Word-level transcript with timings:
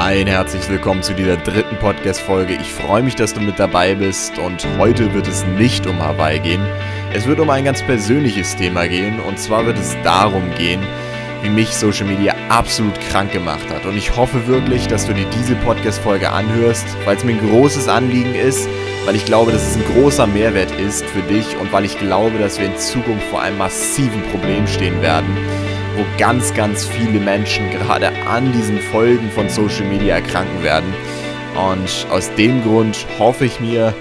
Ein 0.00 0.28
herzliches 0.28 0.68
Willkommen 0.68 1.02
zu 1.02 1.12
dieser 1.12 1.36
dritten 1.38 1.74
Podcast-Folge. 1.76 2.54
Ich 2.54 2.72
freue 2.72 3.02
mich, 3.02 3.16
dass 3.16 3.34
du 3.34 3.40
mit 3.40 3.58
dabei 3.58 3.96
bist 3.96 4.38
und 4.38 4.64
heute 4.78 5.12
wird 5.12 5.26
es 5.26 5.44
nicht 5.44 5.88
um 5.88 5.98
Hawaii 5.98 6.38
gehen. 6.38 6.64
Es 7.12 7.26
wird 7.26 7.40
um 7.40 7.50
ein 7.50 7.64
ganz 7.64 7.82
persönliches 7.82 8.54
Thema 8.54 8.86
gehen 8.86 9.18
und 9.18 9.40
zwar 9.40 9.66
wird 9.66 9.76
es 9.76 9.96
darum 10.04 10.54
gehen, 10.56 10.80
wie 11.42 11.48
mich 11.48 11.74
Social 11.74 12.06
Media 12.06 12.32
absolut 12.48 12.94
krank 13.10 13.32
gemacht 13.32 13.68
hat. 13.70 13.86
Und 13.86 13.96
ich 13.96 14.16
hoffe 14.16 14.46
wirklich, 14.46 14.86
dass 14.86 15.04
du 15.04 15.14
dir 15.14 15.26
diese 15.36 15.56
Podcast-Folge 15.56 16.30
anhörst, 16.30 16.86
weil 17.04 17.16
es 17.16 17.24
mir 17.24 17.32
ein 17.32 17.50
großes 17.50 17.88
Anliegen 17.88 18.36
ist, 18.36 18.68
weil 19.04 19.16
ich 19.16 19.24
glaube, 19.24 19.50
dass 19.50 19.68
es 19.68 19.76
ein 19.78 19.94
großer 19.96 20.28
Mehrwert 20.28 20.70
ist 20.78 21.04
für 21.06 21.22
dich 21.22 21.56
und 21.56 21.72
weil 21.72 21.84
ich 21.84 21.98
glaube, 21.98 22.38
dass 22.38 22.60
wir 22.60 22.66
in 22.66 22.78
Zukunft 22.78 23.26
vor 23.30 23.42
einem 23.42 23.58
massiven 23.58 24.22
Problem 24.30 24.68
stehen 24.68 25.02
werden 25.02 25.36
wo 25.98 26.06
ganz, 26.16 26.54
ganz 26.54 26.86
viele 26.86 27.18
Menschen 27.18 27.68
gerade 27.70 28.08
an 28.28 28.52
diesen 28.52 28.78
Folgen 28.78 29.28
von 29.32 29.48
Social 29.48 29.84
Media 29.84 30.14
erkranken 30.14 30.62
werden. 30.62 30.94
Und 31.56 32.06
aus 32.12 32.32
dem 32.36 32.62
Grund 32.62 33.04
hoffe 33.18 33.46
ich 33.46 33.58
mir, 33.58 33.92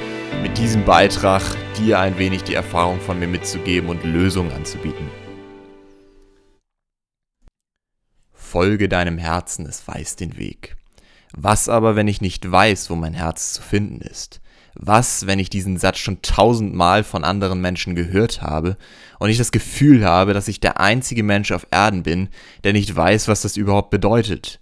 mit 0.43 0.59
diesem 0.59 0.85
Beitrag 0.85 1.41
dir 1.75 1.99
ein 1.99 2.19
wenig 2.19 2.43
die 2.43 2.53
Erfahrung 2.53 2.99
von 2.99 3.17
mir 3.17 3.27
mitzugeben 3.27 3.89
und 3.89 4.03
Lösungen 4.03 4.51
anzubieten. 4.51 5.09
Folge 8.31 8.89
deinem 8.89 9.17
Herzen, 9.17 9.65
es 9.65 9.87
weiß 9.87 10.17
den 10.17 10.37
Weg. 10.37 10.75
Was 11.35 11.67
aber, 11.67 11.95
wenn 11.95 12.07
ich 12.07 12.21
nicht 12.21 12.49
weiß, 12.49 12.91
wo 12.91 12.95
mein 12.95 13.15
Herz 13.15 13.53
zu 13.53 13.63
finden 13.63 14.01
ist? 14.01 14.39
Was, 14.75 15.25
wenn 15.25 15.39
ich 15.39 15.49
diesen 15.49 15.77
Satz 15.77 15.97
schon 15.97 16.21
tausendmal 16.21 17.03
von 17.03 17.23
anderen 17.23 17.59
Menschen 17.59 17.95
gehört 17.95 18.43
habe 18.43 18.77
und 19.19 19.29
ich 19.29 19.37
das 19.37 19.51
Gefühl 19.51 20.05
habe, 20.05 20.33
dass 20.33 20.47
ich 20.47 20.59
der 20.59 20.79
einzige 20.79 21.23
Mensch 21.23 21.51
auf 21.51 21.67
Erden 21.71 22.03
bin, 22.03 22.29
der 22.63 22.73
nicht 22.73 22.95
weiß, 22.95 23.27
was 23.27 23.41
das 23.41 23.57
überhaupt 23.57 23.89
bedeutet? 23.89 24.59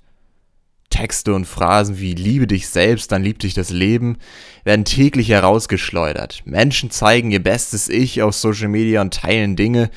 Texte 0.89 1.33
und 1.33 1.45
Phrasen 1.45 1.99
wie 1.99 2.13
Liebe 2.13 2.47
dich 2.47 2.69
selbst, 2.69 3.11
dann 3.11 3.23
liebt 3.23 3.44
dich 3.44 3.53
das 3.53 3.69
Leben 3.69 4.17
werden 4.63 4.85
täglich 4.85 5.29
herausgeschleudert. 5.29 6.44
Menschen 6.45 6.89
zeigen 6.89 7.31
ihr 7.31 7.44
bestes 7.44 7.89
Ich 7.89 8.21
auf 8.21 8.35
Social 8.35 8.69
Media 8.69 9.02
und 9.02 9.13
teilen 9.13 9.55
Dinge, 9.55 9.89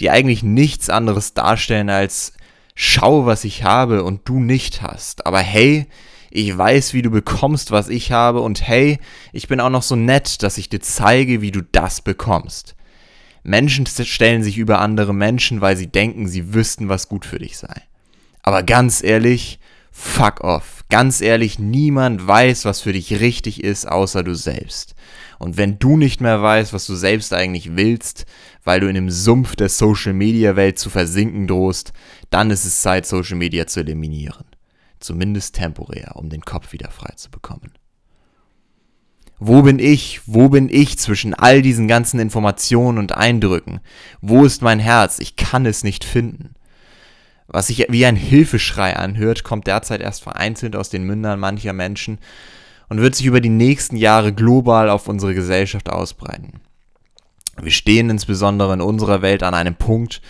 die 0.00 0.10
eigentlich 0.10 0.42
nichts 0.42 0.90
anderes 0.90 1.32
darstellen 1.34 1.88
als 1.88 2.34
schau, 2.74 3.24
was 3.24 3.44
ich 3.44 3.64
habe 3.64 4.04
und 4.04 4.28
du 4.28 4.38
nicht 4.38 4.82
hast. 4.82 5.26
Aber 5.26 5.38
hey, 5.38 5.86
ich 6.30 6.56
weiß, 6.56 6.92
wie 6.92 7.02
du 7.02 7.10
bekommst, 7.10 7.70
was 7.70 7.88
ich 7.88 8.12
habe 8.12 8.40
und 8.40 8.60
hey, 8.60 8.98
ich 9.32 9.48
bin 9.48 9.58
auch 9.58 9.70
noch 9.70 9.82
so 9.82 9.96
nett, 9.96 10.42
dass 10.42 10.58
ich 10.58 10.68
dir 10.68 10.80
zeige, 10.80 11.40
wie 11.40 11.50
du 11.50 11.62
das 11.62 12.02
bekommst. 12.02 12.76
Menschen 13.46 13.86
stellen 13.86 14.42
sich 14.42 14.58
über 14.58 14.80
andere 14.80 15.14
Menschen, 15.14 15.60
weil 15.60 15.76
sie 15.76 15.86
denken, 15.86 16.28
sie 16.28 16.54
wüssten, 16.54 16.88
was 16.88 17.08
gut 17.08 17.24
für 17.24 17.38
dich 17.38 17.56
sei. 17.56 17.82
Aber 18.42 18.62
ganz 18.62 19.02
ehrlich, 19.02 19.58
fuck 19.90 20.42
off. 20.42 20.84
Ganz 20.88 21.20
ehrlich, 21.20 21.58
niemand 21.58 22.26
weiß, 22.26 22.64
was 22.64 22.80
für 22.80 22.92
dich 22.92 23.20
richtig 23.20 23.64
ist, 23.64 23.88
außer 23.88 24.22
du 24.22 24.34
selbst. 24.34 24.94
Und 25.38 25.56
wenn 25.56 25.78
du 25.78 25.96
nicht 25.96 26.20
mehr 26.20 26.40
weißt, 26.42 26.72
was 26.72 26.86
du 26.86 26.94
selbst 26.94 27.32
eigentlich 27.32 27.76
willst, 27.76 28.24
weil 28.64 28.80
du 28.80 28.88
in 28.88 28.94
dem 28.94 29.10
Sumpf 29.10 29.56
der 29.56 29.68
Social 29.68 30.12
Media 30.12 30.56
Welt 30.56 30.78
zu 30.78 30.90
versinken 30.90 31.46
drohst, 31.46 31.92
dann 32.30 32.50
ist 32.50 32.64
es 32.64 32.80
Zeit, 32.82 33.06
Social 33.06 33.36
Media 33.36 33.66
zu 33.66 33.80
eliminieren 33.80 34.46
zumindest 35.00 35.54
temporär, 35.54 36.16
um 36.16 36.28
den 36.28 36.42
Kopf 36.42 36.72
wieder 36.72 36.90
frei 36.90 37.12
zu 37.16 37.30
bekommen. 37.30 37.72
Wo 39.38 39.62
bin 39.62 39.78
ich? 39.78 40.22
Wo 40.26 40.48
bin 40.48 40.68
ich 40.70 40.98
zwischen 40.98 41.34
all 41.34 41.60
diesen 41.60 41.88
ganzen 41.88 42.18
Informationen 42.20 42.98
und 42.98 43.12
Eindrücken? 43.12 43.80
Wo 44.20 44.44
ist 44.44 44.62
mein 44.62 44.78
Herz? 44.78 45.18
Ich 45.18 45.36
kann 45.36 45.66
es 45.66 45.84
nicht 45.84 46.04
finden. 46.04 46.54
Was 47.46 47.68
sich 47.68 47.86
wie 47.90 48.06
ein 48.06 48.16
Hilfeschrei 48.16 48.96
anhört, 48.96 49.44
kommt 49.44 49.66
derzeit 49.66 50.00
erst 50.00 50.22
vereinzelt 50.22 50.74
aus 50.74 50.88
den 50.88 51.04
Mündern 51.04 51.38
mancher 51.38 51.72
Menschen 51.72 52.18
und 52.88 53.00
wird 53.00 53.14
sich 53.14 53.26
über 53.26 53.40
die 53.40 53.50
nächsten 53.50 53.96
Jahre 53.96 54.32
global 54.32 54.90
auf 54.90 55.06
unsere 55.06 55.34
Gesellschaft 55.34 55.90
ausbreiten. 55.90 56.60
Wir 57.60 57.72
stehen 57.72 58.10
insbesondere 58.10 58.74
in 58.74 58.80
unserer 58.80 59.22
Welt 59.22 59.42
an 59.42 59.54
einem 59.54 59.74
Punkt, 59.74 60.20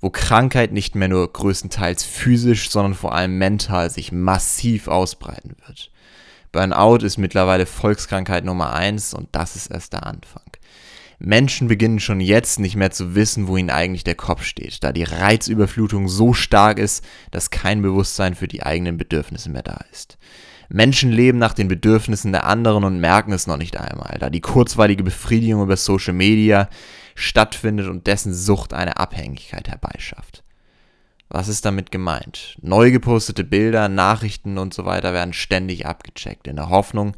wo 0.00 0.10
Krankheit 0.10 0.72
nicht 0.72 0.94
mehr 0.94 1.08
nur 1.08 1.30
größtenteils 1.30 2.04
physisch, 2.04 2.70
sondern 2.70 2.94
vor 2.94 3.14
allem 3.14 3.38
mental 3.38 3.90
sich 3.90 4.12
massiv 4.12 4.88
ausbreiten 4.88 5.56
wird. 5.66 5.90
Burnout 6.52 7.04
ist 7.04 7.18
mittlerweile 7.18 7.66
Volkskrankheit 7.66 8.44
Nummer 8.44 8.72
eins 8.72 9.14
und 9.14 9.28
das 9.32 9.56
ist 9.56 9.70
erst 9.70 9.92
der 9.92 10.06
Anfang. 10.06 10.42
Menschen 11.22 11.68
beginnen 11.68 12.00
schon 12.00 12.20
jetzt 12.20 12.58
nicht 12.58 12.76
mehr 12.76 12.90
zu 12.90 13.14
wissen, 13.14 13.46
wo 13.46 13.58
ihnen 13.58 13.68
eigentlich 13.68 14.04
der 14.04 14.14
Kopf 14.14 14.42
steht, 14.42 14.82
da 14.82 14.90
die 14.90 15.04
Reizüberflutung 15.04 16.08
so 16.08 16.32
stark 16.32 16.78
ist, 16.78 17.04
dass 17.30 17.50
kein 17.50 17.82
Bewusstsein 17.82 18.34
für 18.34 18.48
die 18.48 18.62
eigenen 18.62 18.96
Bedürfnisse 18.96 19.50
mehr 19.50 19.62
da 19.62 19.80
ist. 19.92 20.16
Menschen 20.70 21.10
leben 21.10 21.38
nach 21.38 21.52
den 21.52 21.68
Bedürfnissen 21.68 22.32
der 22.32 22.46
anderen 22.46 22.84
und 22.84 23.00
merken 23.00 23.32
es 23.32 23.46
noch 23.46 23.58
nicht 23.58 23.76
einmal, 23.76 24.16
da 24.18 24.30
die 24.30 24.40
kurzweilige 24.40 25.02
Befriedigung 25.02 25.62
über 25.62 25.76
Social 25.76 26.14
Media 26.14 26.70
stattfindet 27.14 27.88
und 27.88 28.06
dessen 28.06 28.32
Sucht 28.32 28.72
eine 28.72 28.96
Abhängigkeit 28.96 29.68
herbeischafft. 29.68 30.42
Was 31.30 31.46
ist 31.48 31.64
damit 31.64 31.92
gemeint? 31.92 32.58
Neu 32.60 32.90
gepostete 32.90 33.44
Bilder, 33.44 33.88
Nachrichten 33.88 34.58
und 34.58 34.74
so 34.74 34.84
weiter 34.84 35.12
werden 35.12 35.32
ständig 35.32 35.86
abgecheckt, 35.86 36.48
in 36.48 36.56
der 36.56 36.68
Hoffnung, 36.68 37.14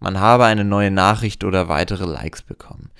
man 0.00 0.20
habe 0.20 0.44
eine 0.44 0.64
neue 0.64 0.90
Nachricht 0.90 1.42
oder 1.44 1.68
weitere 1.68 2.04
Likes 2.04 2.42
bekommen. 2.42 2.90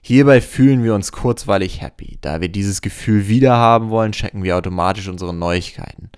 Hierbei 0.00 0.40
fühlen 0.40 0.84
wir 0.84 0.94
uns 0.94 1.12
kurzweilig 1.12 1.82
happy. 1.82 2.18
Da 2.20 2.40
wir 2.40 2.48
dieses 2.48 2.80
Gefühl 2.80 3.28
wieder 3.28 3.56
haben 3.56 3.90
wollen, 3.90 4.12
checken 4.12 4.44
wir 4.44 4.56
automatisch 4.56 5.08
unsere 5.08 5.34
Neuigkeiten. 5.34 6.10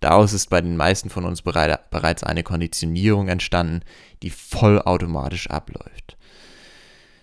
Daraus 0.00 0.32
ist 0.32 0.50
bei 0.50 0.60
den 0.60 0.76
meisten 0.76 1.08
von 1.08 1.24
uns 1.24 1.42
bereits 1.42 2.24
eine 2.24 2.42
Konditionierung 2.42 3.28
entstanden, 3.28 3.80
die 4.22 4.30
vollautomatisch 4.30 5.48
abläuft. 5.48 6.16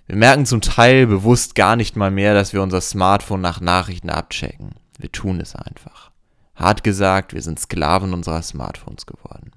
Wir 0.08 0.16
merken 0.16 0.46
zum 0.46 0.62
Teil 0.62 1.08
bewusst 1.08 1.56
gar 1.56 1.76
nicht 1.76 1.96
mal 1.96 2.12
mehr, 2.12 2.34
dass 2.34 2.54
wir 2.54 2.62
unser 2.62 2.82
Smartphone 2.82 3.42
nach 3.42 3.60
Nachrichten 3.60 4.10
abchecken. 4.10 4.76
Wir 4.98 5.12
tun 5.12 5.40
es 5.40 5.56
einfach. 5.56 6.12
Hart 6.56 6.84
gesagt, 6.84 7.34
wir 7.34 7.42
sind 7.42 7.60
Sklaven 7.60 8.14
unserer 8.14 8.42
Smartphones 8.42 9.06
geworden. 9.06 9.52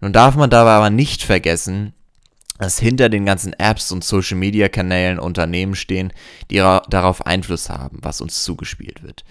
Nun 0.00 0.12
darf 0.12 0.34
man 0.36 0.50
dabei 0.50 0.72
aber 0.72 0.90
nicht 0.90 1.22
vergessen, 1.22 1.92
dass 2.58 2.78
hinter 2.78 3.08
den 3.08 3.26
ganzen 3.26 3.52
Apps 3.54 3.90
und 3.90 4.04
Social 4.04 4.38
Media 4.38 4.68
Kanälen 4.68 5.18
Unternehmen 5.18 5.74
stehen, 5.74 6.12
die 6.50 6.56
darauf 6.56 7.26
Einfluss 7.26 7.68
haben, 7.68 7.98
was 8.02 8.20
uns 8.20 8.44
zugespielt 8.44 9.02
wird. 9.02 9.24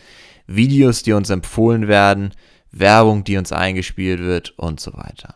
Videos, 0.45 1.03
die 1.03 1.13
uns 1.13 1.29
empfohlen 1.29 1.87
werden, 1.87 2.33
Werbung, 2.71 3.23
die 3.23 3.37
uns 3.37 3.51
eingespielt 3.51 4.19
wird 4.19 4.57
und 4.57 4.79
so 4.79 4.93
weiter. 4.93 5.35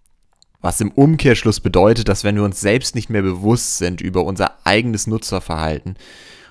Was 0.59 0.81
im 0.81 0.91
Umkehrschluss 0.91 1.59
bedeutet, 1.59 2.09
dass 2.09 2.23
wenn 2.23 2.35
wir 2.35 2.43
uns 2.43 2.59
selbst 2.59 2.95
nicht 2.95 3.09
mehr 3.09 3.21
bewusst 3.21 3.77
sind 3.77 4.01
über 4.01 4.23
unser 4.25 4.57
eigenes 4.65 5.07
Nutzerverhalten 5.07 5.97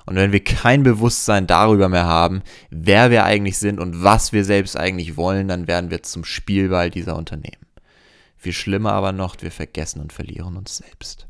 und 0.07 0.15
wenn 0.15 0.33
wir 0.33 0.43
kein 0.43 0.85
Bewusstsein 0.85 1.49
darüber 1.49 1.89
mehr 1.89 2.07
haben, 2.07 2.43
wer 2.71 3.11
wir 3.11 3.25
eigentlich 3.25 3.59
sind 3.59 3.81
und 3.81 4.03
was 4.05 4.33
wir 4.33 4.45
selbst 4.45 4.77
eigentlich 4.77 5.17
wollen, 5.17 5.49
dann 5.49 5.67
werden 5.67 5.91
wir 5.91 6.05
zum 6.05 6.25
Spielball 6.25 6.91
dieser 6.91 7.17
Unternehmen. 7.17 7.67
Viel 8.37 8.53
schlimmer 8.53 8.93
aber 8.93 9.11
noch, 9.11 9.37
wir 9.41 9.51
vergessen 9.51 10.01
und 10.01 10.13
verlieren 10.13 10.57
uns 10.57 10.77
selbst. 10.77 11.27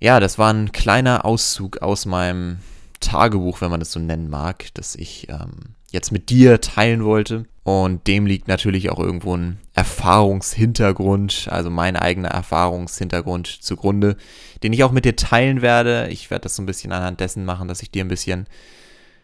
Ja, 0.00 0.18
das 0.18 0.36
war 0.36 0.52
ein 0.52 0.72
kleiner 0.72 1.24
Auszug 1.24 1.80
aus 1.80 2.06
meinem 2.06 2.58
Tagebuch, 2.98 3.60
wenn 3.60 3.70
man 3.70 3.78
das 3.78 3.92
so 3.92 4.00
nennen 4.00 4.28
mag, 4.28 4.66
das 4.74 4.96
ich 4.96 5.28
ähm, 5.28 5.76
jetzt 5.92 6.10
mit 6.10 6.28
dir 6.28 6.60
teilen 6.60 7.04
wollte. 7.04 7.46
Und 7.64 8.08
dem 8.08 8.26
liegt 8.26 8.48
natürlich 8.48 8.90
auch 8.90 8.98
irgendwo 8.98 9.36
ein 9.36 9.58
Erfahrungshintergrund, 9.74 11.46
also 11.48 11.70
mein 11.70 11.96
eigener 11.96 12.30
Erfahrungshintergrund 12.30 13.46
zugrunde, 13.46 14.16
den 14.64 14.72
ich 14.72 14.82
auch 14.82 14.90
mit 14.90 15.04
dir 15.04 15.14
teilen 15.14 15.62
werde. 15.62 16.08
Ich 16.10 16.30
werde 16.30 16.42
das 16.42 16.56
so 16.56 16.62
ein 16.62 16.66
bisschen 16.66 16.92
anhand 16.92 17.20
dessen 17.20 17.44
machen, 17.44 17.68
dass 17.68 17.82
ich 17.82 17.90
dir 17.90 18.04
ein 18.04 18.08
bisschen 18.08 18.46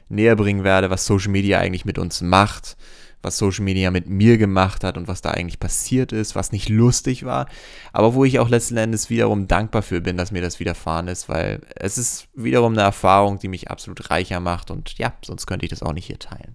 näher 0.08 0.36
bringen 0.36 0.62
werde, 0.62 0.88
was 0.88 1.04
Social 1.04 1.32
Media 1.32 1.58
eigentlich 1.58 1.84
mit 1.84 1.98
uns 1.98 2.20
macht, 2.20 2.76
was 3.22 3.36
Social 3.36 3.64
Media 3.64 3.90
mit 3.90 4.08
mir 4.08 4.38
gemacht 4.38 4.84
hat 4.84 4.96
und 4.96 5.08
was 5.08 5.20
da 5.20 5.32
eigentlich 5.32 5.58
passiert 5.58 6.12
ist, 6.12 6.36
was 6.36 6.52
nicht 6.52 6.68
lustig 6.68 7.24
war, 7.24 7.48
aber 7.92 8.14
wo 8.14 8.24
ich 8.24 8.38
auch 8.38 8.48
letzten 8.48 8.76
Endes 8.76 9.10
wiederum 9.10 9.48
dankbar 9.48 9.82
für 9.82 10.00
bin, 10.00 10.16
dass 10.16 10.30
mir 10.30 10.42
das 10.42 10.60
widerfahren 10.60 11.08
ist, 11.08 11.28
weil 11.28 11.60
es 11.74 11.98
ist 11.98 12.28
wiederum 12.34 12.72
eine 12.72 12.82
Erfahrung, 12.82 13.40
die 13.40 13.48
mich 13.48 13.70
absolut 13.70 14.10
reicher 14.10 14.38
macht 14.40 14.70
und 14.70 14.96
ja, 14.98 15.12
sonst 15.24 15.46
könnte 15.46 15.66
ich 15.66 15.70
das 15.70 15.82
auch 15.82 15.92
nicht 15.92 16.06
hier 16.06 16.20
teilen. 16.20 16.54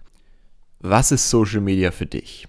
Was 0.86 1.14
ist 1.14 1.30
Social 1.30 1.62
Media 1.62 1.92
für 1.92 2.06
dich? 2.06 2.46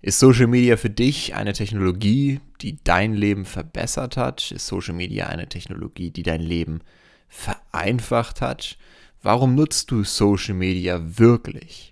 Ist 0.00 0.20
Social 0.20 0.46
Media 0.46 0.76
für 0.76 0.90
dich 0.90 1.34
eine 1.34 1.52
Technologie, 1.52 2.38
die 2.60 2.78
dein 2.84 3.14
Leben 3.14 3.46
verbessert 3.46 4.16
hat? 4.16 4.52
Ist 4.52 4.68
Social 4.68 4.94
Media 4.94 5.26
eine 5.26 5.48
Technologie, 5.48 6.12
die 6.12 6.22
dein 6.22 6.40
Leben 6.40 6.82
vereinfacht 7.28 8.42
hat? 8.42 8.78
Warum 9.22 9.56
nutzt 9.56 9.90
du 9.90 10.04
Social 10.04 10.54
Media 10.54 11.00
wirklich? 11.18 11.90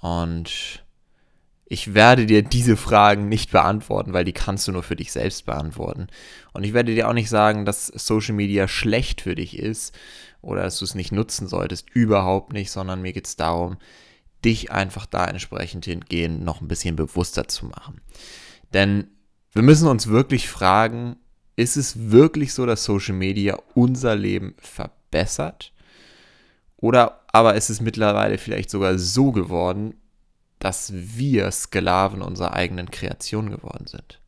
Und 0.00 0.82
ich 1.66 1.94
werde 1.94 2.26
dir 2.26 2.42
diese 2.42 2.76
Fragen 2.76 3.28
nicht 3.28 3.52
beantworten, 3.52 4.12
weil 4.12 4.24
die 4.24 4.32
kannst 4.32 4.66
du 4.66 4.72
nur 4.72 4.82
für 4.82 4.96
dich 4.96 5.12
selbst 5.12 5.46
beantworten. 5.46 6.08
Und 6.52 6.64
ich 6.64 6.72
werde 6.72 6.92
dir 6.92 7.08
auch 7.08 7.12
nicht 7.12 7.30
sagen, 7.30 7.64
dass 7.64 7.86
Social 7.86 8.34
Media 8.34 8.66
schlecht 8.66 9.20
für 9.20 9.36
dich 9.36 9.56
ist 9.56 9.96
oder 10.42 10.62
dass 10.62 10.80
du 10.80 10.84
es 10.84 10.96
nicht 10.96 11.12
nutzen 11.12 11.46
solltest. 11.46 11.88
Überhaupt 11.90 12.52
nicht, 12.52 12.72
sondern 12.72 13.00
mir 13.00 13.12
geht 13.12 13.28
es 13.28 13.36
darum, 13.36 13.76
dich 14.44 14.70
einfach 14.70 15.06
da 15.06 15.26
entsprechend 15.26 15.84
hingehen, 15.84 16.44
noch 16.44 16.60
ein 16.60 16.68
bisschen 16.68 16.96
bewusster 16.96 17.48
zu 17.48 17.66
machen. 17.66 18.00
Denn 18.72 19.08
wir 19.52 19.62
müssen 19.62 19.88
uns 19.88 20.06
wirklich 20.06 20.48
fragen, 20.48 21.16
ist 21.56 21.76
es 21.76 22.10
wirklich 22.10 22.54
so, 22.54 22.66
dass 22.66 22.84
Social 22.84 23.14
Media 23.14 23.58
unser 23.74 24.16
Leben 24.16 24.54
verbessert? 24.58 25.72
Oder 26.76 27.20
aber 27.32 27.54
ist 27.54 27.68
es 27.70 27.80
mittlerweile 27.80 28.38
vielleicht 28.38 28.70
sogar 28.70 28.98
so 28.98 29.32
geworden, 29.32 29.94
dass 30.58 30.92
wir 30.94 31.50
Sklaven 31.50 32.22
unserer 32.22 32.54
eigenen 32.54 32.90
Kreation 32.90 33.50
geworden 33.50 33.86
sind? 33.86 34.20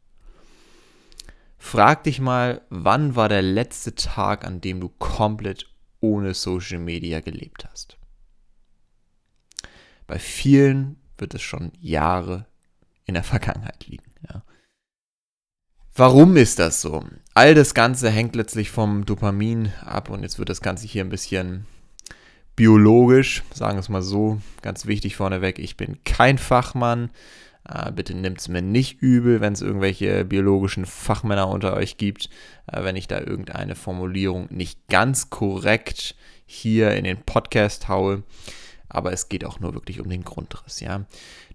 Frag 1.58 2.04
dich 2.04 2.20
mal, 2.20 2.62
wann 2.70 3.14
war 3.14 3.28
der 3.28 3.42
letzte 3.42 3.94
Tag, 3.94 4.44
an 4.44 4.60
dem 4.60 4.80
du 4.80 4.88
komplett 4.88 5.68
ohne 6.00 6.34
Social 6.34 6.80
Media 6.80 7.20
gelebt 7.20 7.66
hast? 7.70 7.96
Bei 10.06 10.18
vielen 10.18 10.96
wird 11.18 11.34
es 11.34 11.42
schon 11.42 11.72
Jahre 11.80 12.46
in 13.04 13.14
der 13.14 13.24
Vergangenheit 13.24 13.86
liegen. 13.86 14.12
Ja. 14.28 14.42
Warum 15.94 16.36
ist 16.36 16.58
das 16.58 16.80
so? 16.80 17.04
All 17.34 17.54
das 17.54 17.74
Ganze 17.74 18.10
hängt 18.10 18.34
letztlich 18.34 18.70
vom 18.70 19.04
Dopamin 19.04 19.72
ab 19.84 20.08
und 20.10 20.22
jetzt 20.22 20.38
wird 20.38 20.48
das 20.48 20.62
Ganze 20.62 20.86
hier 20.86 21.04
ein 21.04 21.10
bisschen 21.10 21.66
biologisch, 22.56 23.42
sagen 23.52 23.76
wir 23.76 23.80
es 23.80 23.88
mal 23.88 24.02
so, 24.02 24.40
ganz 24.62 24.86
wichtig 24.86 25.16
vorneweg, 25.16 25.58
ich 25.58 25.76
bin 25.76 26.02
kein 26.04 26.38
Fachmann. 26.38 27.10
Äh, 27.68 27.92
bitte 27.92 28.14
nimmt 28.14 28.40
es 28.40 28.48
mir 28.48 28.62
nicht 28.62 29.00
übel, 29.00 29.40
wenn 29.40 29.52
es 29.52 29.62
irgendwelche 29.62 30.24
biologischen 30.24 30.84
Fachmänner 30.84 31.48
unter 31.48 31.74
euch 31.74 31.96
gibt, 31.96 32.28
äh, 32.66 32.82
wenn 32.82 32.96
ich 32.96 33.06
da 33.06 33.20
irgendeine 33.20 33.76
Formulierung 33.76 34.48
nicht 34.50 34.88
ganz 34.88 35.30
korrekt 35.30 36.16
hier 36.44 36.92
in 36.92 37.04
den 37.04 37.22
Podcast 37.22 37.88
haue 37.88 38.24
aber 38.92 39.12
es 39.12 39.28
geht 39.28 39.44
auch 39.44 39.60
nur 39.60 39.74
wirklich 39.74 40.00
um 40.00 40.08
den 40.08 40.24
Grundriss, 40.24 40.80
ja. 40.80 41.06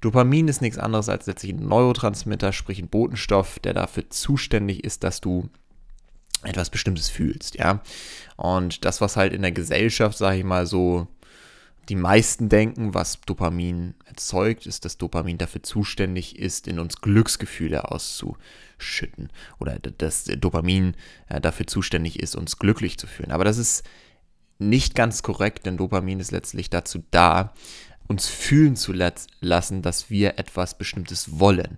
Dopamin 0.02 0.48
ist 0.48 0.62
nichts 0.62 0.78
anderes 0.78 1.10
als 1.10 1.28
letztlich 1.28 1.54
ein 1.54 1.68
Neurotransmitter, 1.68 2.52
sprich 2.52 2.80
ein 2.80 2.90
Botenstoff, 2.90 3.60
der 3.60 3.74
dafür 3.74 4.10
zuständig 4.10 4.84
ist, 4.84 5.04
dass 5.04 5.22
du 5.22 5.50
etwas 6.44 6.70
Bestimmtes 6.70 7.10
fühlst, 7.10 7.56
ja. 7.56 7.82
Und 8.36 8.86
das, 8.86 9.02
was 9.02 9.18
halt 9.18 9.34
in 9.34 9.42
der 9.42 9.52
Gesellschaft, 9.52 10.18
sage 10.18 10.40
ich 10.40 10.44
mal 10.44 10.66
so, 10.66 11.08
die 11.90 11.96
meisten 11.96 12.50
denken, 12.50 12.94
was 12.94 13.22
Dopamin 13.22 13.94
erzeugt, 14.06 14.66
ist, 14.66 14.84
dass 14.84 14.98
Dopamin 14.98 15.38
dafür 15.38 15.64
zuständig 15.64 16.38
ist, 16.38 16.68
in 16.68 16.80
uns 16.80 17.00
Glücksgefühle 17.00 17.90
auszuschütten. 17.90 19.30
Oder 19.60 19.80
dass 19.80 20.26
Dopamin 20.26 20.96
äh, 21.30 21.40
dafür 21.40 21.66
zuständig 21.66 22.20
ist, 22.20 22.36
uns 22.36 22.60
glücklich 22.60 22.98
zu 22.98 23.08
fühlen. 23.08 23.32
Aber 23.32 23.46
das 23.46 23.58
ist 23.58 23.86
nicht 24.60 24.96
ganz 24.96 25.24
korrekt, 25.24 25.66
denn 25.66 25.78
Dopamin 25.78 26.20
ist 26.20 26.32
letztlich 26.32 26.70
dazu 26.70 27.04
da, 27.12 27.54
uns 28.08 28.28
fühlen 28.28 28.76
zu 28.76 28.94
lassen, 28.94 29.82
dass 29.82 30.10
wir 30.10 30.40
etwas 30.40 30.78
Bestimmtes 30.78 31.40
wollen. 31.40 31.78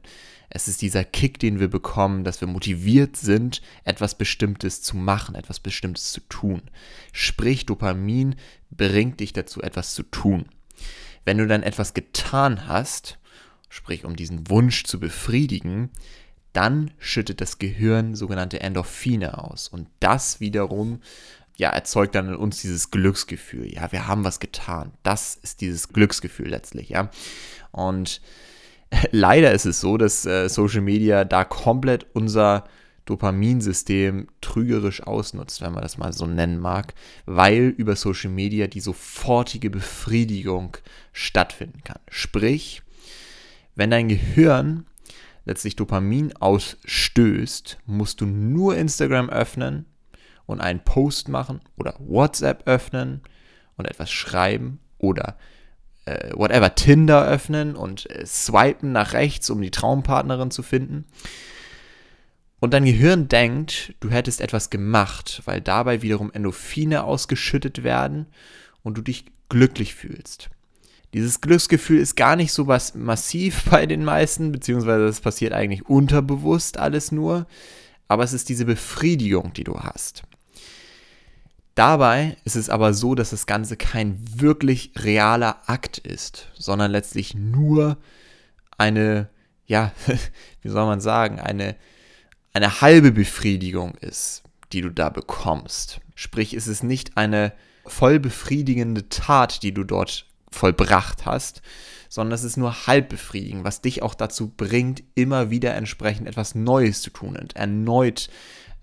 Es 0.50 0.68
ist 0.68 0.82
dieser 0.82 1.04
Kick, 1.04 1.40
den 1.40 1.60
wir 1.60 1.68
bekommen, 1.68 2.24
dass 2.24 2.42
wir 2.42 2.48
motiviert 2.48 3.18
sind, 3.18 3.62
etwas 3.84 4.16
Bestimmtes 4.16 4.82
zu 4.82 4.98
machen, 4.98 5.36
etwas 5.36 5.60
Bestimmtes 5.60 6.12
zu 6.12 6.22
tun. 6.22 6.64
Sprich, 7.12 7.66
Dopamin 7.66 8.36
bringt 8.72 9.20
dich 9.20 9.34
dazu, 9.34 9.62
etwas 9.62 9.94
zu 9.94 10.04
tun. 10.04 10.46
Wenn 11.24 11.38
du 11.38 11.46
dann 11.46 11.64
etwas 11.64 11.94
getan 11.94 12.68
hast, 12.68 13.20
sprich, 13.70 14.06
um 14.06 14.16
diesen 14.16 14.50
Wunsch 14.50 14.86
zu 14.86 15.00
befriedigen, 15.00 15.92
dann 16.54 16.92
schüttet 16.98 17.42
das 17.42 17.60
Gehirn 17.60 18.16
sogenannte 18.16 18.60
Endorphine 18.60 19.38
aus. 19.38 19.68
Und 19.68 19.88
das 20.00 20.40
wiederum 20.40 21.02
ja, 21.60 21.72
erzeugt 21.72 22.16
dann 22.16 22.30
in 22.30 22.36
uns 22.36 22.62
dieses 22.62 22.90
Glücksgefühl. 22.90 23.74
Ja, 23.74 23.92
wir 23.92 24.08
haben 24.08 24.24
was 24.24 24.40
getan. 24.40 24.94
Das 25.04 25.36
ist 25.36 25.60
dieses 25.60 25.90
Glücksgefühl 25.90 26.48
letztlich, 26.48 26.88
ja. 26.88 27.12
Und 27.72 28.22
leider 29.12 29.52
ist 29.52 29.66
es 29.66 29.82
so, 29.82 29.98
dass 29.98 30.26
äh, 30.26 30.48
Social 30.48 30.80
Media 30.80 31.26
da 31.26 31.44
komplett 31.44 32.08
unser 32.14 32.64
Dopaminsystem 33.04 34.28
trügerisch 34.40 35.04
ausnutzt, 35.04 35.62
wenn 35.62 35.74
man 35.74 35.82
das 35.82 35.98
mal 35.98 36.14
so 36.14 36.26
nennen 36.26 36.60
mag, 36.60 36.94
weil 37.26 37.74
über 37.76 37.98
Social 37.98 38.32
Media 38.32 38.68
die 38.68 38.80
sofortige 38.80 39.70
Befriedigung 39.70 40.78
stattfinden 41.12 41.84
kann. 41.84 42.00
Sprich, 42.10 42.84
wenn 43.76 43.92
dein 43.92 44.08
Gehirn 44.08 44.86
letztlich 45.44 45.76
Dopamin 45.76 46.38
ausstößt, 46.38 47.80
musst 47.86 48.22
du 48.22 48.26
nur 48.26 48.78
Instagram 48.78 49.30
öffnen 49.30 49.89
und 50.50 50.62
einen 50.62 50.80
Post 50.80 51.30
machen 51.30 51.62
oder 51.78 51.96
WhatsApp 52.00 52.68
öffnen 52.68 53.22
und 53.78 53.86
etwas 53.86 54.10
schreiben 54.10 54.80
oder 54.98 55.38
äh, 56.06 56.32
whatever, 56.34 56.74
Tinder 56.74 57.24
öffnen 57.26 57.76
und 57.76 58.10
äh, 58.10 58.26
swipen 58.26 58.92
nach 58.92 59.14
rechts, 59.14 59.50
um 59.52 59.62
die 59.62 59.70
Traumpartnerin 59.70 60.50
zu 60.50 60.64
finden. 60.64 61.06
Und 62.60 62.74
dein 62.74 62.84
Gehirn 62.84 63.28
denkt, 63.28 63.94
du 64.00 64.10
hättest 64.10 64.42
etwas 64.42 64.72
gemacht, 64.72 65.44
weil 65.46 65.62
dabei 65.62 66.02
wiederum 66.02 66.32
Endorphine 66.34 67.04
ausgeschüttet 67.04 67.84
werden 67.84 68.26
und 68.82 68.98
du 68.98 69.04
dich 69.04 69.26
glücklich 69.50 69.94
fühlst. 69.94 70.50
Dieses 71.14 71.42
Glücksgefühl 71.42 72.00
ist 72.00 72.16
gar 72.16 72.36
nicht 72.36 72.52
so 72.52 72.66
was 72.66 72.96
massiv 72.96 73.66
bei 73.70 73.86
den 73.86 74.04
meisten, 74.04 74.52
beziehungsweise 74.52 75.06
das 75.06 75.22
passiert 75.22 75.54
eigentlich 75.54 75.88
unterbewusst 75.88 76.78
alles 76.78 77.12
nur, 77.12 77.46
aber 78.08 78.24
es 78.24 78.34
ist 78.34 78.50
diese 78.50 78.66
Befriedigung, 78.66 79.54
die 79.54 79.64
du 79.64 79.80
hast. 79.80 80.24
Dabei 81.80 82.36
ist 82.44 82.58
es 82.58 82.70
aber 82.70 82.94
so, 82.94 83.16
dass 83.16 83.30
das 83.30 83.46
Ganze 83.46 83.78
kein 83.78 84.20
wirklich 84.36 84.92
realer 84.98 85.62
Akt 85.66 85.98
ist, 85.98 86.50
sondern 86.54 86.92
letztlich 86.92 87.36
nur 87.36 87.96
eine, 88.78 89.30
ja, 89.66 89.94
wie 90.62 90.68
soll 90.68 90.86
man 90.86 91.00
sagen, 91.00 91.40
eine, 91.40 91.78
eine 92.52 92.82
halbe 92.82 93.14
Befriedigung 93.14 93.96
ist, 94.02 94.44
die 94.74 94.82
du 94.82 94.90
da 94.90 95.08
bekommst. 95.08 96.02
Sprich, 96.16 96.54
es 96.54 96.68
ist 96.68 96.84
nicht 96.84 97.16
eine 97.16 97.54
voll 97.86 98.20
befriedigende 98.20 99.08
Tat, 99.08 99.64
die 99.64 99.74
du 99.74 99.86
dort 99.86 100.26
vollbracht 100.52 101.26
hast, 101.26 101.62
sondern 102.10 102.34
es 102.34 102.44
ist 102.44 102.58
nur 102.58 102.88
halb 102.88 103.08
befriedigend, 103.08 103.64
was 103.64 103.80
dich 103.80 104.04
auch 104.04 104.16
dazu 104.16 104.50
bringt, 104.50 105.02
immer 105.16 105.50
wieder 105.50 105.76
entsprechend 105.76 106.28
etwas 106.28 106.56
Neues 106.56 107.02
zu 107.02 107.10
tun 107.10 107.38
und 107.38 107.56
erneut 107.56 108.30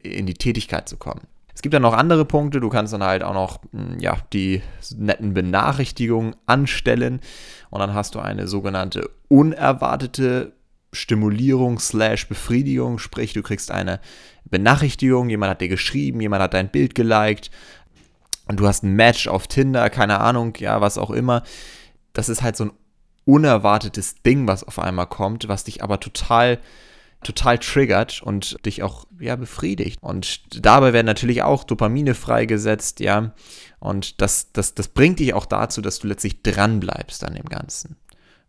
in 0.01 0.25
die 0.25 0.33
Tätigkeit 0.33 0.89
zu 0.89 0.97
kommen. 0.97 1.27
Es 1.57 1.63
gibt 1.63 1.73
dann 1.73 1.81
noch 1.81 1.95
andere 1.95 2.27
Punkte. 2.27 2.61
Du 2.61 2.69
kannst 2.69 2.93
dann 2.93 3.03
halt 3.03 3.25
auch 3.25 3.33
noch 3.33 3.61
hm, 3.73 3.99
ja, 3.99 4.19
die 4.35 4.61
netten 4.95 5.33
Benachrichtigungen 5.33 6.37
anstellen. 6.45 7.21
Und 7.71 7.81
dann 7.81 7.95
hast 7.95 8.15
du 8.15 8.19
eine 8.19 8.47
sogenannte 8.47 9.09
unerwartete 9.29 10.53
Stimulierung 10.93 11.79
slash 11.79 12.29
Befriedigung, 12.29 12.99
sprich 12.99 13.33
du 13.33 13.43
kriegst 13.43 13.71
eine 13.71 14.01
Benachrichtigung, 14.45 15.31
jemand 15.31 15.51
hat 15.51 15.61
dir 15.63 15.69
geschrieben, 15.69 16.21
jemand 16.21 16.43
hat 16.43 16.53
dein 16.53 16.69
Bild 16.69 16.95
geliked. 16.95 17.51
Und 18.47 18.61
du 18.61 18.69
hast 18.69 18.85
ein 18.85 18.93
Match 18.93 19.27
auf 19.27 19.47
Tinder, 19.47 19.89
keine 19.89 20.21
Ahnung, 20.21 20.53
ja, 20.59 20.83
was 20.83 20.99
auch 20.99 21.11
immer. 21.11 21.43
Das 22.13 22.29
ist 22.29 22.43
halt 22.43 22.57
so 22.57 22.67
ein 22.67 22.73
unerwartetes 23.25 24.17
Ding, 24.23 24.47
was 24.47 24.63
auf 24.63 24.79
einmal 24.79 25.07
kommt, 25.07 25.49
was 25.49 25.65
dich 25.65 25.83
aber 25.83 26.01
total 26.01 26.59
total 27.27 27.59
triggert 27.59 28.23
und 28.23 28.57
dich 28.65 28.83
auch 28.83 29.07
ja 29.19 29.37
befriedigt. 29.37 29.99
Und 30.03 30.65
dabei 30.65 30.93
werden 30.93 31.07
natürlich 31.07 31.43
auch 31.43 31.65
Dopamine 31.65 32.15
freigesetzt, 32.15 33.01
ja. 33.01 33.35
Und 33.79 34.21
das, 34.21 34.53
das, 34.53 34.75
das 34.75 34.89
bringt 34.89 35.19
dich 35.19 35.35
auch 35.35 35.47
dazu, 35.47 35.83
dass 35.83 35.99
du 35.99 36.09
letztlich 36.09 36.43
dran 36.43 36.81
bleibst 36.81 37.25
an 37.25 37.35
dem 37.35 37.47
Ganzen. 37.47 37.97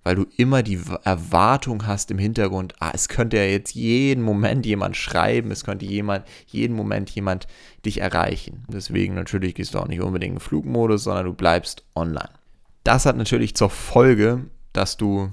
Weil 0.03 0.15
du 0.15 0.25
immer 0.37 0.63
die 0.63 0.79
Erwartung 1.03 1.85
hast 1.85 2.11
im 2.11 2.17
Hintergrund, 2.17 2.75
ah, 2.79 2.91
es 2.93 3.09
könnte 3.09 3.35
ja 3.37 3.43
jetzt 3.43 3.75
jeden 3.75 4.23
Moment 4.23 4.65
jemand 4.65 4.95
schreiben, 4.95 5.51
es 5.51 5.65
könnte 5.65 5.85
jemand, 5.85 6.25
jeden 6.45 6.75
Moment 6.75 7.09
jemand 7.09 7.47
dich 7.85 7.99
erreichen. 7.99 8.63
Deswegen 8.69 9.15
natürlich 9.15 9.55
gehst 9.55 9.73
du 9.73 9.79
auch 9.79 9.87
nicht 9.87 10.01
unbedingt 10.01 10.35
in 10.35 10.39
Flugmodus, 10.39 11.03
sondern 11.03 11.25
du 11.25 11.33
bleibst 11.33 11.83
online. 11.93 12.29
Das 12.85 13.05
hat 13.05 13.17
natürlich 13.17 13.55
zur 13.55 13.69
Folge, 13.69 14.45
dass 14.71 14.95
du 14.95 15.29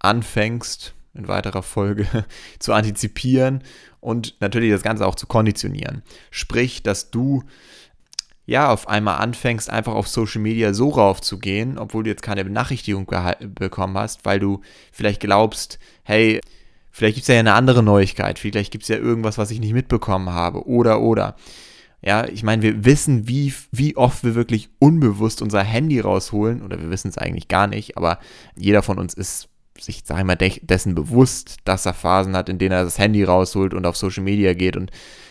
anfängst, 0.00 0.94
in 1.18 1.28
weiterer 1.28 1.62
Folge 1.62 2.06
zu 2.58 2.72
antizipieren 2.72 3.62
und 4.00 4.40
natürlich 4.40 4.70
das 4.70 4.82
Ganze 4.82 5.06
auch 5.06 5.16
zu 5.16 5.26
konditionieren. 5.26 6.02
Sprich, 6.30 6.82
dass 6.82 7.10
du 7.10 7.42
ja 8.46 8.70
auf 8.70 8.88
einmal 8.88 9.18
anfängst, 9.18 9.68
einfach 9.68 9.92
auf 9.92 10.08
Social 10.08 10.40
Media 10.40 10.72
so 10.72 10.88
raufzugehen, 10.88 11.76
obwohl 11.76 12.04
du 12.04 12.10
jetzt 12.10 12.22
keine 12.22 12.44
Benachrichtigung 12.44 13.06
bekommen 13.54 13.98
hast, 13.98 14.24
weil 14.24 14.40
du 14.40 14.62
vielleicht 14.90 15.20
glaubst, 15.20 15.78
hey, 16.02 16.40
vielleicht 16.90 17.16
gibt 17.16 17.28
es 17.28 17.34
ja 17.34 17.38
eine 17.38 17.52
andere 17.52 17.82
Neuigkeit, 17.82 18.38
vielleicht 18.38 18.72
gibt 18.72 18.84
es 18.84 18.88
ja 18.88 18.96
irgendwas, 18.96 19.36
was 19.36 19.50
ich 19.50 19.60
nicht 19.60 19.74
mitbekommen 19.74 20.30
habe, 20.30 20.66
oder, 20.66 21.02
oder. 21.02 21.36
Ja, 22.00 22.26
ich 22.26 22.42
meine, 22.42 22.62
wir 22.62 22.84
wissen, 22.84 23.28
wie, 23.28 23.52
wie 23.72 23.96
oft 23.96 24.24
wir 24.24 24.34
wirklich 24.34 24.70
unbewusst 24.78 25.42
unser 25.42 25.62
Handy 25.62 26.00
rausholen, 26.00 26.62
oder 26.62 26.80
wir 26.80 26.90
wissen 26.90 27.08
es 27.08 27.18
eigentlich 27.18 27.48
gar 27.48 27.66
nicht, 27.66 27.98
aber 27.98 28.18
jeder 28.56 28.82
von 28.82 28.98
uns 28.98 29.12
ist 29.12 29.48
sich, 29.80 30.02
sag 30.04 30.18
ich 30.18 30.24
mal, 30.24 30.36
dessen 30.36 30.94
bewusst, 30.94 31.56
dass 31.64 31.86
er 31.86 31.94
Phasen 31.94 32.36
hat, 32.36 32.48
in 32.48 32.58
denen 32.58 32.72
er 32.72 32.84
das 32.84 32.98
Handy 32.98 33.24
rausholt 33.24 33.74
und 33.74 33.86
auf 33.86 33.96
Social 33.96 34.22
Media 34.22 34.54
geht 34.54 34.76
und 34.76 34.90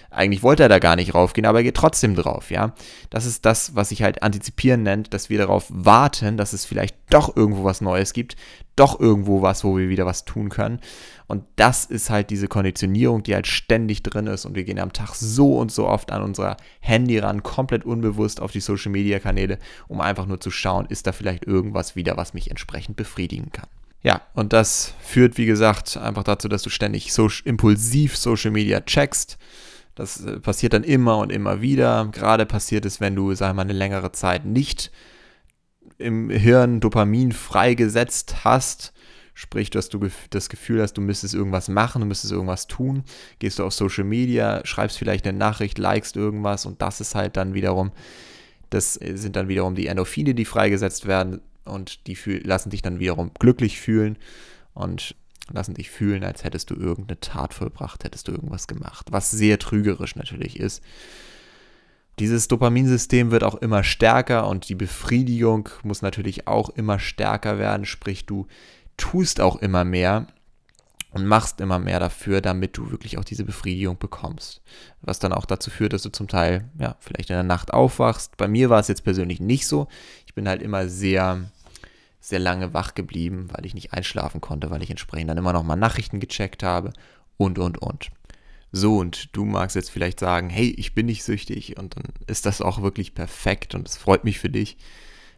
eigentlich 0.10 0.44
wollte 0.44 0.64
er 0.64 0.70
da 0.70 0.80
gar 0.80 0.96
nicht 0.96 1.14
raufgehen, 1.14 1.46
aber 1.46 1.60
er 1.60 1.64
geht 1.64 1.76
trotzdem 1.76 2.16
drauf, 2.16 2.50
ja. 2.50 2.74
Das 3.10 3.26
ist 3.26 3.46
das, 3.46 3.76
was 3.76 3.90
sich 3.90 4.04
halt 4.04 4.24
antizipieren 4.24 4.84
nennt, 4.84 5.14
dass 5.14 5.30
wir 5.30 5.38
darauf 5.38 5.66
warten, 5.70 6.38
dass 6.38 6.54
es 6.54 6.66
vielleicht 6.66 6.96
doch 7.10 7.36
irgendwo 7.36 7.64
was 7.64 7.82
Neues 7.82 8.14
gibt, 8.14 8.36
doch 8.76 9.00
irgendwo 9.00 9.42
was, 9.42 9.64
wo 9.64 9.78
wir 9.78 9.90
wieder 9.90 10.06
was 10.06 10.26
tun 10.26 10.50
können. 10.50 10.80
Und 11.28 11.44
das 11.56 11.86
ist 11.86 12.10
halt 12.10 12.30
diese 12.30 12.48
Konditionierung, 12.48 13.24
die 13.24 13.36
halt 13.36 13.48
ständig 13.48 14.02
drin 14.02 14.28
ist 14.28 14.46
und 14.46 14.56
wir 14.56 14.64
gehen 14.64 14.80
am 14.80 14.94
Tag 14.94 15.14
so 15.14 15.58
und 15.58 15.72
so 15.72 15.88
oft 15.88 16.12
an 16.12 16.24
unser 16.24 16.58
Handy 16.80 17.20
ran, 17.20 17.44
komplett 17.44 17.86
unbewusst 17.86 18.42
auf 18.42 18.52
die 18.52 18.62
Social 18.62 18.92
Media 18.92 19.20
Kanäle, 19.20 19.60
um 19.88 20.00
einfach 20.00 20.26
nur 20.26 20.40
zu 20.40 20.52
schauen, 20.52 20.86
ist 20.88 21.06
da 21.06 21.12
vielleicht 21.12 21.46
irgendwas 21.46 21.96
wieder, 21.96 22.16
was 22.16 22.34
mich 22.34 22.50
entsprechend 22.50 22.96
befriedigen 22.96 23.52
kann. 23.52 23.68
Ja, 24.04 24.22
und 24.34 24.54
das 24.54 24.94
führt, 25.02 25.38
wie 25.38 25.46
gesagt, 25.46 25.98
einfach 25.98 26.24
dazu, 26.24 26.48
dass 26.48 26.62
du 26.62 26.70
ständig 26.70 27.14
so 27.14 27.30
impulsiv 27.44 28.16
Social 28.16 28.52
Media 28.52 28.82
checkst. 28.82 29.38
Das 29.96 30.24
äh, 30.24 30.40
passiert 30.40 30.74
dann 30.74 30.84
immer 30.84 31.18
und 31.18 31.32
immer 31.32 31.62
wieder. 31.62 32.08
Gerade 32.12 32.46
passiert 32.46 32.86
es, 32.86 33.02
wenn 33.02 33.16
du, 33.16 33.34
sag 33.34 33.56
mal, 33.56 33.64
eine 33.64 33.74
längere 33.74 34.12
Zeit 34.12 34.46
nicht 34.46 34.92
im 35.98 36.30
Hirn 36.30 36.80
Dopamin 36.80 37.32
freigesetzt 37.32 38.44
hast. 38.46 38.94
Sprich, 39.34 39.70
dass 39.70 39.90
du 39.90 40.08
das 40.30 40.50
Gefühl 40.50 40.82
hast, 40.82 40.94
du 40.94 41.02
müsstest 41.02 41.34
irgendwas 41.34 41.68
machen, 41.68 42.02
du 42.02 42.08
müsstest 42.08 42.34
irgendwas 42.34 42.68
tun. 42.68 43.04
Gehst 43.40 43.60
du 43.60 43.64
auf 43.64 43.74
Social 43.74 44.04
Media, 44.04 44.62
schreibst 44.64 44.98
vielleicht 44.98 45.28
eine 45.28 45.38
Nachricht, 45.38 45.78
likest 45.78 46.16
irgendwas 46.16 46.66
und 46.66 46.82
das 46.82 47.02
ist 47.02 47.14
halt 47.14 47.38
dann 47.38 47.54
wiederum, 47.54 47.92
das 48.72 48.96
sind 48.96 49.36
dann 49.36 49.48
wiederum 49.48 49.76
die 49.76 49.88
Endorphine, 49.88 50.34
die 50.34 50.46
freigesetzt 50.46 51.06
werden 51.06 51.42
und 51.68 52.08
die 52.08 52.16
lassen 52.44 52.70
dich 52.70 52.82
dann 52.82 53.00
wiederum 53.00 53.32
glücklich 53.38 53.80
fühlen 53.80 54.18
und 54.74 55.16
lassen 55.52 55.76
dich 55.76 55.90
fühlen, 55.90 56.24
als 56.24 56.44
hättest 56.44 56.70
du 56.70 56.76
irgendeine 56.76 57.20
Tat 57.20 57.54
vollbracht, 57.54 58.04
hättest 58.04 58.28
du 58.28 58.32
irgendwas 58.32 58.68
gemacht, 58.68 59.08
was 59.12 59.32
sehr 59.32 59.60
trügerisch 59.60 60.16
natürlich 60.16 60.60
ist. 60.60 60.84
Dieses 62.20 62.48
Dopaminsystem 62.48 63.30
wird 63.32 63.44
auch 63.44 63.56
immer 63.56 63.84
stärker 63.84 64.48
und 64.48 64.70
die 64.70 64.76
Befriedigung 64.76 65.70
muss 65.84 66.02
natürlich 66.02 66.48
auch 66.48 66.70
immer 66.70 67.00
stärker 67.00 67.60
werden, 67.60 67.86
sprich 67.86 68.26
du 68.26 68.48
tust 68.98 69.40
auch 69.40 69.58
immer 69.58 69.84
mehr 69.84 70.26
und 71.12 71.26
machst 71.26 71.62
immer 71.62 71.80
mehr 71.80 72.00
dafür, 72.00 72.42
damit 72.42 72.78
du 72.78 72.92
wirklich 72.92 73.18
auch 73.18 73.24
diese 73.24 73.44
Befriedigung 73.44 73.98
bekommst. 73.98 74.62
Was 75.02 75.20
dann 75.20 75.32
auch 75.32 75.46
dazu 75.46 75.70
führt, 75.70 75.94
dass 75.94 76.02
du 76.02 76.10
zum 76.10 76.28
Teil, 76.28 76.70
ja, 76.80 76.96
vielleicht 77.00 77.30
in 77.30 77.36
der 77.36 77.44
Nacht 77.44 77.72
aufwachst. 77.72 78.36
Bei 78.38 78.48
mir 78.48 78.70
war 78.70 78.80
es 78.80 78.88
jetzt 78.88 79.04
persönlich 79.04 79.40
nicht 79.40 79.68
so. 79.68 79.88
Ich 80.26 80.34
bin 80.34 80.48
halt 80.48 80.62
immer 80.62 80.90
sehr 80.90 81.52
sehr 82.28 82.40
lange 82.40 82.74
wach 82.74 82.94
geblieben, 82.94 83.48
weil 83.52 83.66
ich 83.66 83.74
nicht 83.74 83.94
einschlafen 83.94 84.42
konnte, 84.42 84.70
weil 84.70 84.84
ich 84.84 84.90
entsprechend 84.90 85.30
dann 85.30 85.38
immer 85.38 85.54
noch 85.54 85.64
mal 85.64 85.78
Nachrichten 85.78 86.20
gecheckt 86.20 86.62
habe 86.62 86.92
und, 87.38 87.58
und, 87.58 87.78
und. 87.78 88.10
So, 88.74 88.98
und 88.98 89.36
du 89.36 89.46
magst 89.46 89.78
jetzt 89.78 89.92
vielleicht 89.92 90.20
sagen, 90.20 90.50
hey, 90.50 90.70
ich 90.78 90.94
bin 90.94 91.06
nicht 91.06 91.24
süchtig 91.24 91.78
und 91.78 91.96
dann 91.96 92.04
ist 92.28 92.46
das 92.46 92.62
auch 92.62 92.82
wirklich 92.82 93.16
perfekt 93.16 93.76
und 93.76 93.88
es 93.88 93.96
freut 93.96 94.26
mich 94.26 94.40
für 94.40 94.50
dich. 94.50 94.78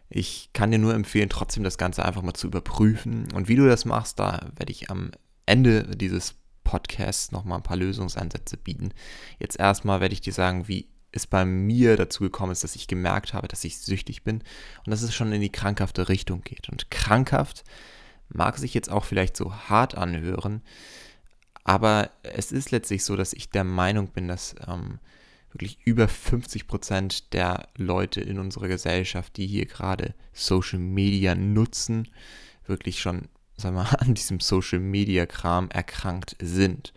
Ich 0.09 0.49
kann 0.53 0.71
dir 0.71 0.79
nur 0.79 0.95
empfehlen, 0.95 1.29
trotzdem 1.29 1.63
das 1.63 1.77
Ganze 1.77 2.03
einfach 2.03 2.23
mal 2.23 2.33
zu 2.33 2.47
überprüfen. 2.47 3.31
Und 3.33 3.47
wie 3.47 3.55
du 3.55 3.67
das 3.67 3.85
machst, 3.85 4.17
da 4.17 4.49
werde 4.55 4.71
ich 4.71 4.89
am 4.89 5.11
Ende 5.45 5.95
dieses 5.95 6.33
Podcasts 6.63 7.31
nochmal 7.31 7.59
ein 7.59 7.63
paar 7.63 7.77
Lösungsansätze 7.77 8.57
bieten. 8.57 8.89
Jetzt 9.37 9.59
erstmal 9.59 10.01
werde 10.01 10.13
ich 10.13 10.21
dir 10.21 10.33
sagen, 10.33 10.67
wie 10.67 10.87
es 11.11 11.27
bei 11.27 11.45
mir 11.45 11.97
dazu 11.97 12.23
gekommen 12.23 12.51
ist, 12.51 12.63
dass 12.63 12.75
ich 12.75 12.87
gemerkt 12.87 13.33
habe, 13.33 13.47
dass 13.47 13.63
ich 13.63 13.79
süchtig 13.79 14.23
bin 14.23 14.43
und 14.85 14.91
dass 14.91 15.01
es 15.01 15.13
schon 15.13 15.31
in 15.31 15.41
die 15.41 15.51
krankhafte 15.51 16.09
Richtung 16.09 16.41
geht. 16.41 16.69
Und 16.69 16.91
krankhaft 16.91 17.63
mag 18.29 18.57
sich 18.57 18.73
jetzt 18.73 18.91
auch 18.91 19.05
vielleicht 19.05 19.35
so 19.35 19.53
hart 19.53 19.95
anhören, 19.95 20.61
aber 21.63 22.09
es 22.23 22.51
ist 22.51 22.71
letztlich 22.71 23.03
so, 23.03 23.15
dass 23.15 23.33
ich 23.33 23.49
der 23.49 23.63
Meinung 23.63 24.07
bin, 24.07 24.27
dass 24.27 24.55
ähm, 24.67 24.99
wirklich 25.51 25.77
über 25.85 26.07
50 26.07 26.67
Prozent 26.67 27.33
der 27.33 27.67
Leute 27.75 28.21
in 28.21 28.39
unserer 28.39 28.67
Gesellschaft, 28.67 29.37
die 29.37 29.47
hier 29.47 29.65
gerade 29.65 30.13
Social 30.33 30.79
Media 30.79 31.35
nutzen, 31.35 32.07
wirklich 32.65 32.99
schon, 33.01 33.27
sag 33.57 33.73
mal, 33.73 33.85
an 33.99 34.13
diesem 34.13 34.39
Social 34.39 34.79
Media 34.79 35.25
Kram 35.25 35.69
erkrankt 35.69 36.35
sind. 36.39 36.93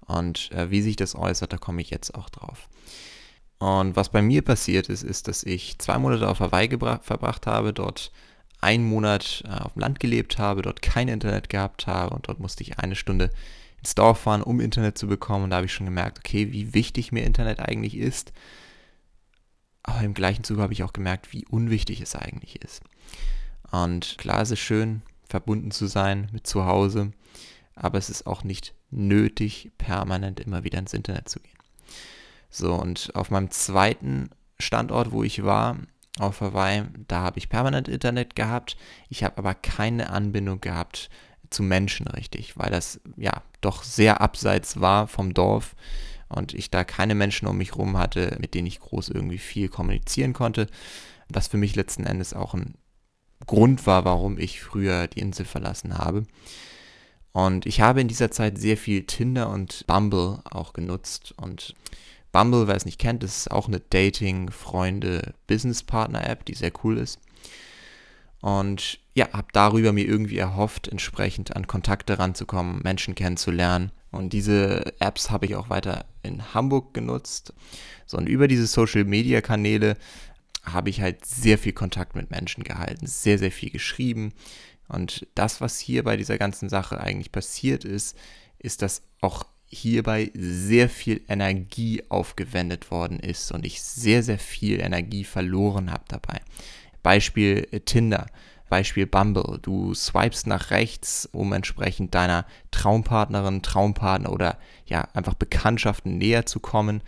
Und 0.00 0.50
äh, 0.52 0.70
wie 0.70 0.82
sich 0.82 0.96
das 0.96 1.14
äußert, 1.14 1.52
da 1.52 1.58
komme 1.58 1.80
ich 1.80 1.90
jetzt 1.90 2.14
auch 2.14 2.28
drauf. 2.28 2.68
Und 3.62 3.94
was 3.94 4.08
bei 4.08 4.22
mir 4.22 4.42
passiert 4.42 4.88
ist, 4.88 5.04
ist, 5.04 5.28
dass 5.28 5.44
ich 5.44 5.78
zwei 5.78 5.96
Monate 5.96 6.28
auf 6.28 6.40
Hawaii 6.40 6.68
verbracht 6.68 7.46
habe, 7.46 7.72
dort 7.72 8.10
einen 8.60 8.84
Monat 8.84 9.44
äh, 9.46 9.52
auf 9.62 9.74
dem 9.74 9.82
Land 9.82 10.00
gelebt 10.00 10.36
habe, 10.38 10.62
dort 10.62 10.82
kein 10.82 11.06
Internet 11.06 11.48
gehabt 11.48 11.86
habe 11.86 12.12
und 12.12 12.26
dort 12.26 12.40
musste 12.40 12.64
ich 12.64 12.80
eine 12.80 12.96
Stunde 12.96 13.30
ins 13.78 13.94
Dorf 13.94 14.22
fahren, 14.22 14.42
um 14.42 14.58
Internet 14.58 14.98
zu 14.98 15.06
bekommen. 15.06 15.44
Und 15.44 15.50
da 15.50 15.58
habe 15.58 15.66
ich 15.66 15.72
schon 15.72 15.86
gemerkt, 15.86 16.18
okay, 16.18 16.50
wie 16.50 16.74
wichtig 16.74 17.12
mir 17.12 17.22
Internet 17.22 17.60
eigentlich 17.60 17.96
ist. 17.96 18.32
Aber 19.84 20.02
im 20.02 20.14
gleichen 20.14 20.42
Zuge 20.42 20.62
habe 20.62 20.72
ich 20.72 20.82
auch 20.82 20.92
gemerkt, 20.92 21.32
wie 21.32 21.46
unwichtig 21.46 22.00
es 22.00 22.16
eigentlich 22.16 22.60
ist. 22.62 22.82
Und 23.70 24.16
klar 24.18 24.42
ist 24.42 24.50
es 24.50 24.58
schön, 24.58 25.02
verbunden 25.28 25.70
zu 25.70 25.86
sein 25.86 26.28
mit 26.32 26.48
zu 26.48 26.64
Hause, 26.64 27.12
aber 27.76 27.98
es 27.98 28.10
ist 28.10 28.26
auch 28.26 28.42
nicht 28.42 28.74
nötig, 28.90 29.70
permanent 29.78 30.40
immer 30.40 30.64
wieder 30.64 30.80
ins 30.80 30.94
Internet 30.94 31.28
zu 31.28 31.38
gehen. 31.38 31.52
So, 32.54 32.74
und 32.74 33.10
auf 33.14 33.30
meinem 33.30 33.50
zweiten 33.50 34.28
Standort, 34.60 35.10
wo 35.10 35.24
ich 35.24 35.42
war, 35.42 35.78
auf 36.18 36.42
Hawaii, 36.42 36.84
da 37.08 37.22
habe 37.22 37.38
ich 37.38 37.48
permanent 37.48 37.88
Internet 37.88 38.36
gehabt. 38.36 38.76
Ich 39.08 39.24
habe 39.24 39.38
aber 39.38 39.54
keine 39.54 40.10
Anbindung 40.10 40.60
gehabt 40.60 41.08
zu 41.48 41.62
Menschen 41.62 42.06
richtig, 42.06 42.58
weil 42.58 42.70
das 42.70 43.00
ja 43.16 43.42
doch 43.62 43.82
sehr 43.82 44.20
abseits 44.20 44.80
war 44.80 45.08
vom 45.08 45.32
Dorf 45.32 45.74
und 46.28 46.52
ich 46.52 46.70
da 46.70 46.84
keine 46.84 47.14
Menschen 47.14 47.48
um 47.48 47.56
mich 47.56 47.74
rum 47.76 47.96
hatte, 47.96 48.36
mit 48.38 48.52
denen 48.52 48.66
ich 48.66 48.80
groß 48.80 49.08
irgendwie 49.08 49.38
viel 49.38 49.70
kommunizieren 49.70 50.34
konnte, 50.34 50.66
was 51.30 51.48
für 51.48 51.56
mich 51.56 51.74
letzten 51.74 52.04
Endes 52.04 52.34
auch 52.34 52.52
ein 52.52 52.74
Grund 53.46 53.86
war, 53.86 54.04
warum 54.04 54.38
ich 54.38 54.60
früher 54.60 55.06
die 55.06 55.20
Insel 55.20 55.46
verlassen 55.46 55.96
habe. 55.96 56.24
Und 57.32 57.64
ich 57.64 57.80
habe 57.80 58.02
in 58.02 58.08
dieser 58.08 58.30
Zeit 58.30 58.58
sehr 58.58 58.76
viel 58.76 59.04
Tinder 59.06 59.48
und 59.48 59.86
Bumble 59.86 60.40
auch 60.44 60.74
genutzt 60.74 61.32
und 61.38 61.74
Bumble, 62.32 62.66
wer 62.66 62.76
es 62.76 62.86
nicht 62.86 62.98
kennt, 62.98 63.22
ist 63.22 63.50
auch 63.50 63.68
eine 63.68 63.80
Dating-Freunde-Business-Partner-App, 63.80 66.46
die 66.46 66.54
sehr 66.54 66.72
cool 66.82 66.96
ist. 66.98 67.20
Und 68.40 68.98
ja, 69.14 69.32
habe 69.32 69.46
darüber 69.52 69.92
mir 69.92 70.04
irgendwie 70.04 70.38
erhofft, 70.38 70.88
entsprechend 70.88 71.54
an 71.54 71.68
Kontakte 71.68 72.18
ranzukommen, 72.18 72.80
Menschen 72.82 73.14
kennenzulernen. 73.14 73.92
Und 74.10 74.32
diese 74.32 74.98
Apps 74.98 75.30
habe 75.30 75.46
ich 75.46 75.54
auch 75.54 75.70
weiter 75.70 76.06
in 76.22 76.52
Hamburg 76.52 76.92
genutzt. 76.92 77.54
So, 78.06 78.16
und 78.16 78.28
über 78.28 78.48
diese 78.48 78.66
Social-Media-Kanäle 78.66 79.96
habe 80.64 80.90
ich 80.90 81.00
halt 81.00 81.24
sehr 81.24 81.58
viel 81.58 81.72
Kontakt 81.72 82.16
mit 82.16 82.30
Menschen 82.30 82.64
gehalten, 82.64 83.06
sehr, 83.06 83.38
sehr 83.38 83.52
viel 83.52 83.70
geschrieben. 83.70 84.32
Und 84.88 85.26
das, 85.34 85.60
was 85.60 85.78
hier 85.78 86.04
bei 86.04 86.16
dieser 86.16 86.38
ganzen 86.38 86.68
Sache 86.68 87.00
eigentlich 87.00 87.32
passiert 87.32 87.84
ist, 87.84 88.16
ist, 88.58 88.82
dass 88.82 89.02
auch 89.20 89.44
hierbei 89.72 90.30
sehr 90.34 90.88
viel 90.88 91.22
Energie 91.28 92.02
aufgewendet 92.08 92.90
worden 92.90 93.18
ist 93.18 93.50
und 93.52 93.64
ich 93.64 93.82
sehr, 93.82 94.22
sehr 94.22 94.38
viel 94.38 94.80
Energie 94.80 95.24
verloren 95.24 95.90
habe 95.90 96.04
dabei. 96.08 96.40
Beispiel 97.02 97.66
äh, 97.72 97.80
Tinder, 97.80 98.26
Beispiel 98.68 99.06
Bumble. 99.06 99.58
Du 99.60 99.92
swipest 99.94 100.46
nach 100.46 100.70
rechts, 100.70 101.28
um 101.32 101.52
entsprechend 101.52 102.14
deiner 102.14 102.46
Traumpartnerin, 102.70 103.62
Traumpartner 103.62 104.32
oder 104.32 104.58
ja, 104.86 105.08
einfach 105.14 105.34
Bekanntschaften 105.34 106.16
näher 106.18 106.46
zu 106.46 106.60
kommen. 106.60 107.02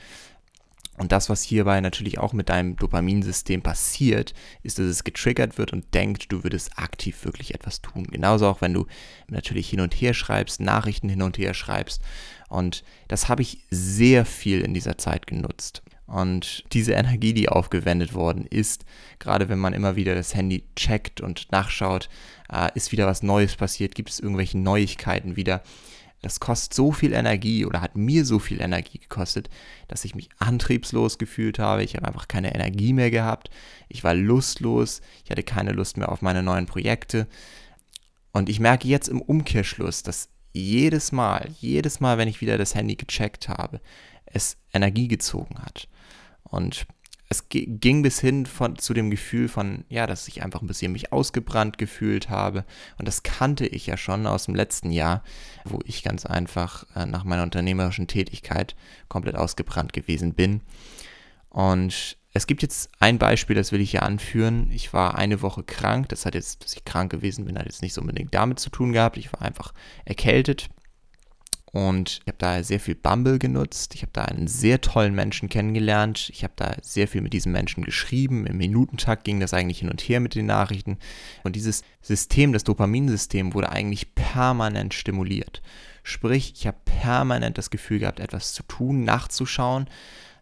Und 0.96 1.10
das, 1.10 1.28
was 1.28 1.42
hierbei 1.42 1.80
natürlich 1.80 2.18
auch 2.18 2.32
mit 2.32 2.48
deinem 2.48 2.76
Dopaminsystem 2.76 3.62
passiert, 3.62 4.32
ist, 4.62 4.78
dass 4.78 4.86
es 4.86 5.02
getriggert 5.02 5.58
wird 5.58 5.72
und 5.72 5.92
denkt, 5.92 6.30
du 6.30 6.44
würdest 6.44 6.78
aktiv 6.78 7.24
wirklich 7.24 7.54
etwas 7.54 7.82
tun. 7.82 8.04
Genauso 8.04 8.46
auch, 8.46 8.60
wenn 8.60 8.74
du 8.74 8.86
natürlich 9.28 9.68
hin 9.68 9.80
und 9.80 9.94
her 9.94 10.14
schreibst, 10.14 10.60
Nachrichten 10.60 11.08
hin 11.08 11.22
und 11.22 11.36
her 11.36 11.52
schreibst. 11.52 12.00
Und 12.48 12.84
das 13.08 13.28
habe 13.28 13.42
ich 13.42 13.58
sehr 13.70 14.24
viel 14.24 14.60
in 14.60 14.74
dieser 14.74 14.96
Zeit 14.96 15.26
genutzt. 15.26 15.82
Und 16.06 16.64
diese 16.72 16.92
Energie, 16.92 17.32
die 17.32 17.48
aufgewendet 17.48 18.14
worden 18.14 18.46
ist, 18.46 18.84
gerade 19.18 19.48
wenn 19.48 19.58
man 19.58 19.72
immer 19.72 19.96
wieder 19.96 20.14
das 20.14 20.34
Handy 20.34 20.64
checkt 20.76 21.20
und 21.20 21.50
nachschaut, 21.50 22.08
äh, 22.52 22.68
ist 22.74 22.92
wieder 22.92 23.06
was 23.06 23.22
Neues 23.22 23.56
passiert, 23.56 23.94
gibt 23.94 24.10
es 24.10 24.20
irgendwelche 24.20 24.58
Neuigkeiten 24.58 25.36
wieder, 25.36 25.62
das 26.24 26.40
kostet 26.40 26.72
so 26.72 26.90
viel 26.90 27.12
Energie 27.12 27.66
oder 27.66 27.82
hat 27.82 27.96
mir 27.96 28.24
so 28.24 28.38
viel 28.38 28.60
Energie 28.60 28.98
gekostet, 28.98 29.50
dass 29.88 30.04
ich 30.06 30.14
mich 30.14 30.30
antriebslos 30.38 31.18
gefühlt 31.18 31.58
habe. 31.58 31.84
Ich 31.84 31.96
habe 31.96 32.06
einfach 32.06 32.28
keine 32.28 32.54
Energie 32.54 32.94
mehr 32.94 33.10
gehabt. 33.10 33.50
Ich 33.88 34.04
war 34.04 34.14
lustlos. 34.14 35.02
Ich 35.24 35.30
hatte 35.30 35.42
keine 35.42 35.72
Lust 35.72 35.98
mehr 35.98 36.10
auf 36.10 36.22
meine 36.22 36.42
neuen 36.42 36.64
Projekte. 36.64 37.26
Und 38.32 38.48
ich 38.48 38.58
merke 38.58 38.88
jetzt 38.88 39.08
im 39.08 39.20
Umkehrschluss, 39.20 40.02
dass 40.02 40.30
jedes 40.54 41.12
Mal, 41.12 41.50
jedes 41.60 42.00
Mal, 42.00 42.16
wenn 42.16 42.28
ich 42.28 42.40
wieder 42.40 42.56
das 42.56 42.74
Handy 42.74 42.96
gecheckt 42.96 43.48
habe, 43.50 43.80
es 44.24 44.56
Energie 44.72 45.08
gezogen 45.08 45.58
hat. 45.58 45.88
Und 46.42 46.86
es 47.34 47.48
ging 47.48 48.02
bis 48.02 48.20
hin 48.20 48.46
von, 48.46 48.78
zu 48.78 48.94
dem 48.94 49.10
Gefühl 49.10 49.48
von, 49.48 49.84
ja, 49.88 50.06
dass 50.06 50.28
ich 50.28 50.42
einfach 50.42 50.62
ein 50.62 50.66
bisschen 50.66 50.92
mich 50.92 51.12
ausgebrannt 51.12 51.78
gefühlt 51.78 52.30
habe. 52.30 52.64
Und 52.98 53.08
das 53.08 53.22
kannte 53.22 53.66
ich 53.66 53.86
ja 53.86 53.96
schon 53.96 54.26
aus 54.26 54.44
dem 54.44 54.54
letzten 54.54 54.90
Jahr, 54.90 55.22
wo 55.64 55.80
ich 55.84 56.02
ganz 56.02 56.26
einfach 56.26 56.84
äh, 56.94 57.06
nach 57.06 57.24
meiner 57.24 57.42
unternehmerischen 57.42 58.06
Tätigkeit 58.06 58.76
komplett 59.08 59.36
ausgebrannt 59.36 59.92
gewesen 59.92 60.34
bin. 60.34 60.60
Und 61.50 62.16
es 62.32 62.46
gibt 62.46 62.62
jetzt 62.62 62.90
ein 62.98 63.18
Beispiel, 63.18 63.54
das 63.56 63.72
will 63.72 63.80
ich 63.80 63.92
hier 63.92 64.02
anführen. 64.02 64.70
Ich 64.72 64.92
war 64.92 65.16
eine 65.16 65.42
Woche 65.42 65.62
krank. 65.62 66.08
Das 66.08 66.26
hat 66.26 66.34
jetzt, 66.34 66.64
dass 66.64 66.74
ich 66.74 66.84
krank 66.84 67.10
gewesen 67.10 67.44
bin, 67.44 67.58
hat 67.58 67.66
jetzt 67.66 67.82
nicht 67.82 67.94
so 67.94 68.00
unbedingt 68.00 68.34
damit 68.34 68.58
zu 68.58 68.70
tun 68.70 68.92
gehabt. 68.92 69.16
Ich 69.16 69.32
war 69.32 69.42
einfach 69.42 69.72
erkältet 70.04 70.68
und 71.74 72.20
ich 72.22 72.28
habe 72.28 72.38
da 72.38 72.62
sehr 72.62 72.78
viel 72.78 72.94
Bumble 72.94 73.40
genutzt. 73.40 73.96
Ich 73.96 74.02
habe 74.02 74.12
da 74.12 74.22
einen 74.22 74.46
sehr 74.46 74.80
tollen 74.80 75.12
Menschen 75.12 75.48
kennengelernt. 75.48 76.30
Ich 76.32 76.44
habe 76.44 76.52
da 76.54 76.76
sehr 76.82 77.08
viel 77.08 77.20
mit 77.20 77.32
diesem 77.32 77.50
Menschen 77.50 77.82
geschrieben. 77.82 78.46
Im 78.46 78.58
Minutentakt 78.58 79.24
ging 79.24 79.40
das 79.40 79.52
eigentlich 79.52 79.80
hin 79.80 79.90
und 79.90 80.00
her 80.00 80.20
mit 80.20 80.36
den 80.36 80.46
Nachrichten. 80.46 80.98
Und 81.42 81.56
dieses 81.56 81.82
System, 82.00 82.52
das 82.52 82.62
Dopaminsystem, 82.62 83.54
wurde 83.54 83.70
eigentlich 83.70 84.14
permanent 84.14 84.94
stimuliert. 84.94 85.62
Sprich, 86.04 86.52
ich 86.54 86.68
habe 86.68 86.78
permanent 86.84 87.58
das 87.58 87.70
Gefühl 87.70 87.98
gehabt, 87.98 88.20
etwas 88.20 88.52
zu 88.52 88.62
tun, 88.62 89.02
nachzuschauen, 89.02 89.88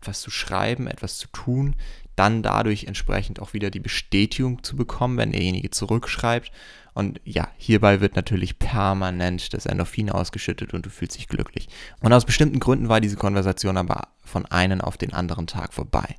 etwas 0.02 0.20
zu 0.20 0.30
schreiben, 0.30 0.86
etwas 0.86 1.16
zu 1.16 1.28
tun, 1.28 1.76
dann 2.16 2.42
dadurch 2.42 2.84
entsprechend 2.84 3.40
auch 3.40 3.54
wieder 3.54 3.70
die 3.70 3.80
Bestätigung 3.80 4.62
zu 4.62 4.76
bekommen, 4.76 5.16
wenn 5.16 5.32
derjenige 5.32 5.70
zurückschreibt 5.70 6.52
und 6.94 7.20
ja, 7.24 7.48
hierbei 7.56 8.00
wird 8.00 8.16
natürlich 8.16 8.58
permanent 8.58 9.54
das 9.54 9.66
Endorphin 9.66 10.10
ausgeschüttet 10.10 10.74
und 10.74 10.84
du 10.84 10.90
fühlst 10.90 11.16
dich 11.16 11.28
glücklich. 11.28 11.68
Und 12.00 12.12
aus 12.12 12.26
bestimmten 12.26 12.60
Gründen 12.60 12.88
war 12.88 13.00
diese 13.00 13.16
Konversation 13.16 13.78
aber 13.78 14.08
von 14.22 14.44
einem 14.46 14.80
auf 14.82 14.98
den 14.98 15.14
anderen 15.14 15.46
Tag 15.46 15.72
vorbei. 15.72 16.16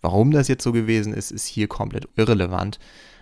Warum 0.00 0.30
das 0.32 0.48
jetzt 0.48 0.64
so 0.64 0.72
gewesen 0.72 1.12
ist, 1.12 1.30
ist 1.30 1.46
hier 1.46 1.68
komplett 1.68 2.08
irrelevant. 2.16 2.78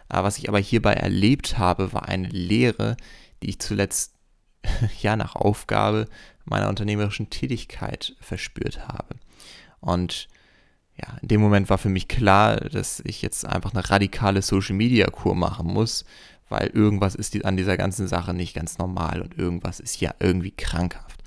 Was 0.09 0.39
ich 0.39 0.49
aber 0.49 0.59
hierbei 0.59 0.95
erlebt 0.95 1.59
habe, 1.59 1.93
war 1.93 2.09
eine 2.09 2.29
Lehre, 2.29 2.97
die 3.43 3.51
ich 3.51 3.59
zuletzt 3.59 4.15
ja 5.03 5.17
nach 5.17 5.37
Aufgabe 5.37 6.09
meiner 6.45 6.69
unternehmerischen 6.69 7.29
Tätigkeit 7.29 8.15
verspürt 8.21 8.89
habe. 8.89 9.17
Und 9.81 10.29
ja, 11.01 11.19
in 11.21 11.29
dem 11.29 11.41
Moment 11.41 11.69
war 11.69 11.79
für 11.79 11.89
mich 11.89 12.09
klar, 12.09 12.57
dass 12.57 13.03
ich 13.05 13.21
jetzt 13.23 13.45
einfach 13.45 13.75
eine 13.75 13.89
radikale 13.89 14.43
Social 14.43 14.75
Media 14.75 15.07
Kur 15.09 15.35
machen 15.35 15.67
muss, 15.67 16.05
weil 16.49 16.69
irgendwas 16.69 17.15
ist 17.15 17.45
an 17.45 17.57
dieser 17.57 17.77
ganzen 17.77 18.09
Sache 18.09 18.33
nicht 18.33 18.55
ganz 18.55 18.79
normal 18.79 19.21
und 19.21 19.37
irgendwas 19.37 19.81
ist 19.81 20.01
ja 20.01 20.15
irgendwie 20.21 20.53
krankhaft. 20.53 21.23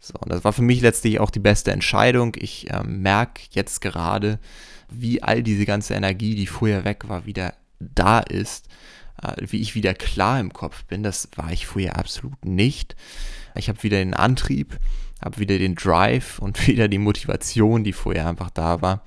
So, 0.00 0.14
und 0.20 0.30
das 0.30 0.44
war 0.44 0.52
für 0.52 0.62
mich 0.62 0.80
letztlich 0.80 1.18
auch 1.20 1.30
die 1.30 1.40
beste 1.40 1.72
Entscheidung. 1.72 2.36
Ich 2.38 2.70
äh, 2.70 2.82
merke 2.82 3.42
jetzt 3.50 3.80
gerade, 3.80 4.38
wie 4.90 5.22
all 5.22 5.42
diese 5.42 5.64
ganze 5.64 5.94
Energie, 5.94 6.34
die 6.34 6.46
vorher 6.46 6.84
weg 6.84 7.08
war, 7.08 7.26
wieder 7.26 7.54
da 7.80 8.20
ist, 8.20 8.68
äh, 9.22 9.32
wie 9.38 9.60
ich 9.60 9.74
wieder 9.74 9.94
klar 9.94 10.40
im 10.40 10.52
Kopf 10.52 10.84
bin. 10.84 11.02
Das 11.02 11.28
war 11.36 11.50
ich 11.52 11.66
vorher 11.66 11.98
absolut 11.98 12.44
nicht. 12.44 12.96
Ich 13.54 13.68
habe 13.68 13.82
wieder 13.82 13.98
den 13.98 14.14
Antrieb, 14.14 14.78
habe 15.22 15.38
wieder 15.38 15.58
den 15.58 15.74
Drive 15.74 16.38
und 16.40 16.66
wieder 16.66 16.88
die 16.88 16.98
Motivation, 16.98 17.84
die 17.84 17.92
vorher 17.92 18.28
einfach 18.28 18.50
da 18.50 18.82
war. 18.82 19.04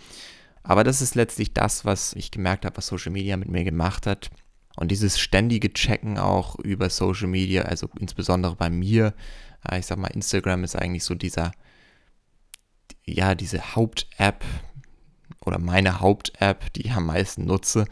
Aber 0.63 0.83
das 0.83 1.01
ist 1.01 1.15
letztlich 1.15 1.53
das, 1.53 1.85
was 1.85 2.13
ich 2.13 2.29
gemerkt 2.29 2.65
habe, 2.65 2.75
was 2.77 2.87
Social 2.87 3.11
Media 3.11 3.37
mit 3.37 3.47
mir 3.47 3.63
gemacht 3.63 4.05
hat. 4.05 4.29
Und 4.75 4.91
dieses 4.91 5.17
ständige 5.17 5.73
Checken 5.73 6.19
auch 6.19 6.55
über 6.59 6.89
Social 6.89 7.27
Media, 7.27 7.63
also 7.63 7.89
insbesondere 7.99 8.55
bei 8.55 8.69
mir, 8.69 9.13
ich 9.75 9.85
sag 9.85 9.97
mal, 9.97 10.09
Instagram 10.09 10.63
ist 10.63 10.75
eigentlich 10.75 11.03
so 11.03 11.15
dieser, 11.15 11.51
ja, 13.05 13.33
diese 13.33 13.75
Haupt-App 13.75 14.43
oder 15.45 15.57
meine 15.57 15.99
Haupt-App, 15.99 16.71
die 16.73 16.81
ich 16.81 16.91
am 16.91 17.07
meisten 17.07 17.45
nutze, 17.45 17.85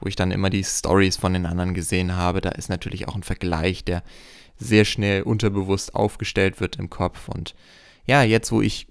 wo 0.00 0.08
ich 0.08 0.16
dann 0.16 0.30
immer 0.30 0.50
die 0.50 0.64
Stories 0.64 1.16
von 1.16 1.32
den 1.32 1.46
anderen 1.46 1.72
gesehen 1.72 2.16
habe. 2.16 2.40
Da 2.40 2.50
ist 2.50 2.68
natürlich 2.68 3.08
auch 3.08 3.14
ein 3.14 3.22
Vergleich, 3.22 3.84
der 3.84 4.02
sehr 4.58 4.84
schnell 4.84 5.22
unterbewusst 5.22 5.94
aufgestellt 5.94 6.60
wird 6.60 6.76
im 6.76 6.90
Kopf. 6.90 7.28
Und 7.28 7.54
ja, 8.06 8.22
jetzt, 8.22 8.52
wo 8.52 8.62
ich 8.62 8.88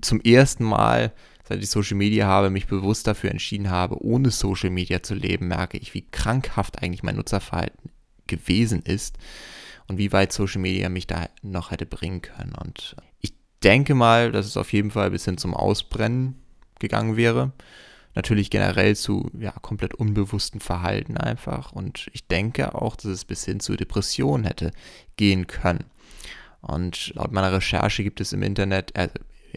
zum 0.00 0.20
ersten 0.20 0.64
Mal 0.64 1.12
seit 1.48 1.62
ich 1.62 1.70
Social 1.70 1.96
Media 1.96 2.26
habe, 2.26 2.50
mich 2.50 2.66
bewusst 2.66 3.06
dafür 3.06 3.30
entschieden 3.30 3.70
habe, 3.70 4.02
ohne 4.02 4.30
Social 4.30 4.70
Media 4.70 5.02
zu 5.02 5.14
leben, 5.14 5.48
merke 5.48 5.78
ich, 5.78 5.94
wie 5.94 6.02
krankhaft 6.02 6.82
eigentlich 6.82 7.02
mein 7.02 7.16
Nutzerverhalten 7.16 7.90
gewesen 8.26 8.82
ist 8.82 9.16
und 9.86 9.98
wie 9.98 10.12
weit 10.12 10.32
Social 10.32 10.60
Media 10.60 10.88
mich 10.88 11.06
da 11.06 11.28
noch 11.42 11.70
hätte 11.70 11.86
bringen 11.86 12.22
können. 12.22 12.54
Und 12.54 12.96
ich 13.20 13.32
denke 13.62 13.94
mal, 13.94 14.32
dass 14.32 14.46
es 14.46 14.56
auf 14.56 14.72
jeden 14.72 14.90
Fall 14.90 15.12
bis 15.12 15.24
hin 15.24 15.38
zum 15.38 15.54
Ausbrennen 15.54 16.34
gegangen 16.80 17.16
wäre. 17.16 17.52
Natürlich 18.16 18.48
generell 18.48 18.96
zu 18.96 19.30
ja, 19.38 19.52
komplett 19.52 19.92
unbewussten 19.94 20.58
Verhalten 20.58 21.18
einfach. 21.18 21.72
Und 21.72 22.08
ich 22.14 22.26
denke 22.26 22.74
auch, 22.74 22.96
dass 22.96 23.04
es 23.04 23.24
bis 23.26 23.44
hin 23.44 23.60
zu 23.60 23.76
Depressionen 23.76 24.46
hätte 24.46 24.72
gehen 25.16 25.46
können. 25.46 25.84
Und 26.62 27.12
laut 27.14 27.30
meiner 27.30 27.52
Recherche 27.52 28.02
gibt 28.02 28.22
es 28.22 28.32
im 28.32 28.42
Internet, 28.42 28.96
äh, 28.96 29.10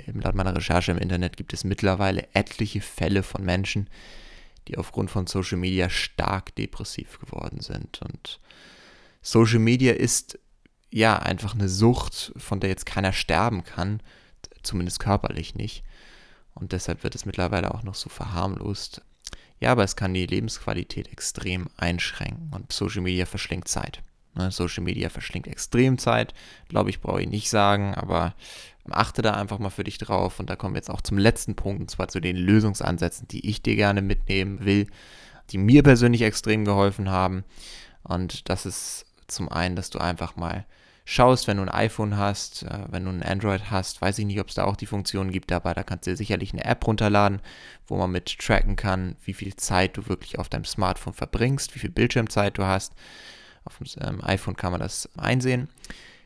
laut 0.07 0.35
meiner 0.35 0.53
Recherche 0.53 0.91
im 0.91 0.97
Internet 0.97 1.37
gibt 1.37 1.53
es 1.53 1.63
mittlerweile 1.63 2.27
etliche 2.33 2.81
Fälle 2.81 3.23
von 3.23 3.45
Menschen, 3.45 3.89
die 4.67 4.77
aufgrund 4.77 5.09
von 5.09 5.25
Social 5.25 5.57
Media 5.57 5.89
stark 5.89 6.53
depressiv 6.55 7.17
geworden 7.17 7.61
sind. 7.61 8.01
Und 8.01 8.41
Social 9.21 9.59
Media 9.59 9.93
ist 9.93 10.37
ja 10.91 11.17
einfach 11.17 11.53
eine 11.53 11.69
Sucht, 11.69 12.33
von 12.35 12.59
der 12.59 12.69
jetzt 12.69 12.85
keiner 12.85 13.13
sterben 13.13 13.63
kann, 13.63 14.01
zumindest 14.63 14.99
körperlich 14.99 15.55
nicht. 15.55 15.85
Und 16.59 16.71
deshalb 16.71 17.03
wird 17.03 17.15
es 17.15 17.25
mittlerweile 17.25 17.73
auch 17.73 17.83
noch 17.83 17.95
so 17.95 18.09
verharmlost. 18.09 19.01
Ja, 19.59 19.71
aber 19.71 19.83
es 19.83 19.95
kann 19.95 20.13
die 20.13 20.25
Lebensqualität 20.25 21.11
extrem 21.11 21.67
einschränken 21.77 22.51
und 22.53 22.71
Social 22.71 23.01
Media 23.01 23.25
verschlingt 23.25 23.67
Zeit. 23.67 24.01
Ne, 24.35 24.51
Social 24.51 24.83
Media 24.83 25.09
verschlingt 25.09 25.47
extrem 25.47 25.97
Zeit, 25.97 26.33
glaube 26.69 26.89
ich, 26.89 27.01
brauche 27.01 27.21
ich 27.21 27.27
nicht 27.27 27.49
sagen, 27.49 27.93
aber 27.95 28.35
achte 28.89 29.21
da 29.21 29.33
einfach 29.33 29.59
mal 29.59 29.69
für 29.69 29.83
dich 29.83 29.97
drauf. 29.97 30.39
Und 30.39 30.49
da 30.49 30.55
kommen 30.55 30.75
wir 30.75 30.79
jetzt 30.79 30.89
auch 30.89 31.01
zum 31.01 31.17
letzten 31.17 31.55
Punkt, 31.55 31.81
und 31.81 31.91
zwar 31.91 32.07
zu 32.07 32.19
den 32.19 32.37
Lösungsansätzen, 32.37 33.27
die 33.27 33.49
ich 33.49 33.61
dir 33.61 33.75
gerne 33.75 34.01
mitnehmen 34.01 34.63
will, 34.63 34.87
die 35.49 35.57
mir 35.57 35.83
persönlich 35.83 36.21
extrem 36.21 36.63
geholfen 36.63 37.09
haben. 37.09 37.43
Und 38.03 38.49
das 38.49 38.65
ist 38.65 39.05
zum 39.27 39.49
einen, 39.49 39.75
dass 39.75 39.89
du 39.89 39.99
einfach 39.99 40.35
mal 40.35 40.65
schaust, 41.09 41.47
wenn 41.47 41.57
du 41.57 41.63
ein 41.63 41.69
iPhone 41.69 42.17
hast, 42.17 42.61
äh, 42.63 42.85
wenn 42.89 43.05
du 43.05 43.09
ein 43.09 43.23
Android 43.23 43.71
hast, 43.71 43.99
weiß 43.99 44.19
ich 44.19 44.25
nicht, 44.25 44.39
ob 44.39 44.49
es 44.49 44.55
da 44.55 44.65
auch 44.65 44.75
die 44.75 44.85
Funktion 44.85 45.31
gibt, 45.31 45.51
aber 45.51 45.73
da 45.73 45.81
kannst 45.81 46.05
du 46.05 46.11
dir 46.11 46.17
sicherlich 46.17 46.53
eine 46.53 46.63
App 46.65 46.85
runterladen, 46.85 47.41
wo 47.87 47.97
man 47.97 48.11
mit 48.11 48.37
tracken 48.37 48.75
kann, 48.75 49.15
wie 49.23 49.33
viel 49.33 49.55
Zeit 49.55 49.97
du 49.97 50.07
wirklich 50.07 50.37
auf 50.37 50.49
deinem 50.49 50.65
Smartphone 50.65 51.13
verbringst, 51.13 51.73
wie 51.73 51.79
viel 51.79 51.89
Bildschirmzeit 51.89 52.59
du 52.59 52.65
hast. 52.65 52.93
Auf 53.65 53.79
dem 53.79 53.87
ähm, 54.07 54.23
iPhone 54.23 54.55
kann 54.55 54.71
man 54.71 54.81
das 54.81 55.09
einsehen. 55.17 55.67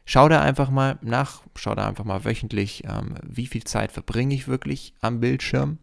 Schau 0.04 0.28
da 0.28 0.42
einfach 0.42 0.70
mal 0.70 1.00
nach, 1.02 1.44
schau 1.56 1.76
da 1.76 1.88
einfach 1.88 2.04
mal 2.04 2.26
wöchentlich, 2.26 2.84
ähm, 2.84 3.16
wie 3.24 3.48
viel 3.48 3.64
Zeit 3.64 3.94
verbringe 3.94 4.36
ich 4.36 4.50
wirklich 4.50 4.94
am 5.00 5.22
Bildschirm. 5.22 5.78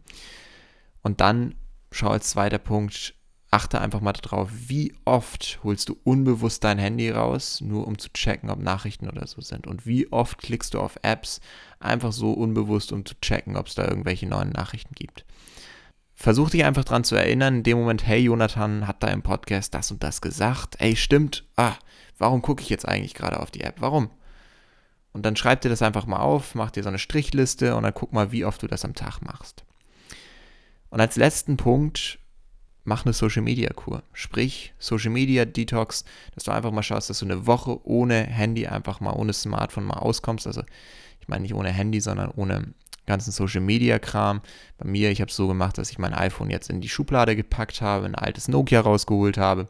Und 1.01 1.21
dann 1.21 1.55
schau 1.91 2.09
als 2.09 2.29
zweiter 2.29 2.59
Punkt, 2.59 3.15
achte 3.51 3.81
einfach 3.81 3.99
mal 3.99 4.13
darauf, 4.13 4.49
wie 4.51 4.95
oft 5.03 5.59
holst 5.63 5.89
du 5.89 5.97
unbewusst 6.05 6.63
dein 6.63 6.79
Handy 6.79 7.11
raus, 7.11 7.59
nur 7.59 7.85
um 7.85 7.99
zu 7.99 8.09
checken, 8.13 8.49
ob 8.49 8.59
Nachrichten 8.59 9.09
oder 9.09 9.27
so 9.27 9.41
sind. 9.41 9.67
Und 9.67 9.85
wie 9.85 10.11
oft 10.11 10.37
klickst 10.37 10.73
du 10.73 10.79
auf 10.79 10.97
Apps, 11.01 11.41
einfach 11.79 12.13
so 12.13 12.31
unbewusst, 12.31 12.93
um 12.93 13.05
zu 13.05 13.13
checken, 13.19 13.57
ob 13.57 13.67
es 13.67 13.75
da 13.75 13.85
irgendwelche 13.85 14.25
neuen 14.25 14.51
Nachrichten 14.51 14.95
gibt. 14.95 15.25
Versuch 16.15 16.49
dich 16.49 16.63
einfach 16.63 16.85
dran 16.85 17.03
zu 17.03 17.15
erinnern, 17.15 17.57
in 17.57 17.63
dem 17.63 17.79
Moment, 17.79 18.07
hey, 18.07 18.19
Jonathan 18.19 18.87
hat 18.87 19.03
da 19.03 19.07
im 19.07 19.21
Podcast 19.21 19.73
das 19.73 19.91
und 19.91 20.01
das 20.01 20.21
gesagt. 20.21 20.75
Ey, 20.79 20.95
stimmt. 20.95 21.43
Ah, 21.57 21.73
warum 22.17 22.41
gucke 22.41 22.61
ich 22.61 22.69
jetzt 22.69 22.87
eigentlich 22.87 23.15
gerade 23.15 23.39
auf 23.39 23.51
die 23.51 23.61
App? 23.61 23.81
Warum? 23.81 24.11
Und 25.11 25.25
dann 25.25 25.35
schreib 25.35 25.59
dir 25.59 25.69
das 25.69 25.81
einfach 25.81 26.05
mal 26.05 26.19
auf, 26.19 26.55
mach 26.55 26.71
dir 26.71 26.83
so 26.83 26.89
eine 26.89 26.99
Strichliste 26.99 27.75
und 27.75 27.83
dann 27.83 27.93
guck 27.93 28.13
mal, 28.13 28.31
wie 28.31 28.45
oft 28.45 28.63
du 28.63 28.67
das 28.67 28.85
am 28.85 28.93
Tag 28.93 29.19
machst. 29.21 29.65
Und 30.89 31.01
als 31.01 31.17
letzten 31.17 31.57
Punkt, 31.57 32.19
mach 32.83 33.05
eine 33.05 33.13
Social 33.13 33.41
Media 33.41 33.71
Kur. 33.73 34.03
Sprich, 34.13 34.73
Social 34.79 35.11
Media 35.11 35.45
Detox, 35.45 36.05
dass 36.33 36.45
du 36.45 36.51
einfach 36.51 36.71
mal 36.71 36.83
schaust, 36.83 37.09
dass 37.09 37.19
du 37.19 37.25
eine 37.25 37.47
Woche 37.47 37.79
ohne 37.85 38.23
Handy 38.23 38.67
einfach 38.67 38.99
mal 38.99 39.13
ohne 39.13 39.33
Smartphone 39.33 39.85
mal 39.85 39.97
auskommst. 39.97 40.47
Also, 40.47 40.63
ich 41.19 41.27
meine 41.27 41.43
nicht 41.43 41.53
ohne 41.53 41.69
Handy, 41.69 42.01
sondern 42.01 42.31
ohne 42.31 42.73
ganzen 43.05 43.31
Social 43.31 43.61
Media 43.61 43.99
Kram. 43.99 44.41
Bei 44.77 44.87
mir, 44.87 45.11
ich 45.11 45.21
habe 45.21 45.29
es 45.29 45.35
so 45.35 45.47
gemacht, 45.47 45.77
dass 45.77 45.91
ich 45.91 45.99
mein 45.99 46.13
iPhone 46.13 46.49
jetzt 46.49 46.69
in 46.69 46.81
die 46.81 46.89
Schublade 46.89 47.35
gepackt 47.35 47.81
habe, 47.81 48.05
ein 48.05 48.15
altes 48.15 48.47
Nokia 48.47 48.81
rausgeholt 48.81 49.37
habe 49.37 49.67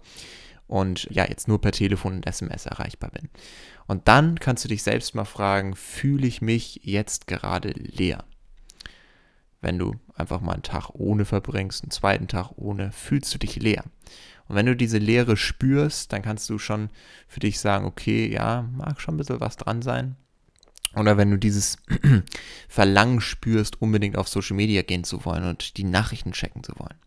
und 0.68 1.08
ja, 1.12 1.28
jetzt 1.28 1.48
nur 1.48 1.60
per 1.60 1.74
Telefon 1.74 2.16
und 2.16 2.26
SMS 2.26 2.66
erreichbar 2.66 3.12
bin. 3.12 3.30
Und 3.88 4.08
dann 4.08 4.40
kannst 4.40 4.64
du 4.64 4.70
dich 4.70 4.84
selbst 4.84 5.16
mal 5.16 5.26
fragen, 5.26 5.76
fühle 5.76 6.26
ich 6.26 6.42
mich 6.42 6.80
jetzt 6.84 7.28
gerade 7.28 7.72
leer? 7.72 8.24
Wenn 9.62 9.78
du 9.78 9.96
einfach 10.16 10.42
mal 10.42 10.54
einen 10.54 10.64
Tag 10.64 10.90
ohne 10.94 11.26
verbringst, 11.26 11.84
einen 11.84 11.92
zweiten 11.92 12.28
Tag 12.28 12.52
ohne, 12.56 12.92
fühlst 12.92 13.34
du 13.34 13.38
dich 13.38 13.56
leer. 13.58 13.84
Und 14.48 14.56
wenn 14.56 14.66
du 14.66 14.76
diese 14.76 14.98
Leere 14.98 15.38
spürst, 15.38 16.12
dann 16.12 16.24
kannst 16.24 16.50
du 16.50 16.58
schon 16.58 16.90
für 17.28 17.40
dich 17.40 17.60
sagen, 17.60 17.86
okay, 17.86 18.32
ja, 18.32 18.64
mag 18.74 19.00
schon 19.00 19.16
ein 19.16 19.18
bisschen 19.18 19.40
was 19.40 19.56
dran 19.56 19.82
sein. 19.82 20.16
Oder 20.96 21.16
wenn 21.16 21.32
du 21.32 21.38
dieses 21.38 21.78
Verlangen 22.68 23.22
spürst, 23.22 23.82
unbedingt 23.82 24.18
auf 24.18 24.28
Social 24.28 24.58
Media 24.58 24.82
gehen 24.82 25.04
zu 25.04 25.24
wollen 25.24 25.46
und 25.46 25.78
die 25.78 25.86
Nachrichten 25.86 26.34
checken 26.34 26.64
zu 26.64 26.74
wollen. 26.78 26.98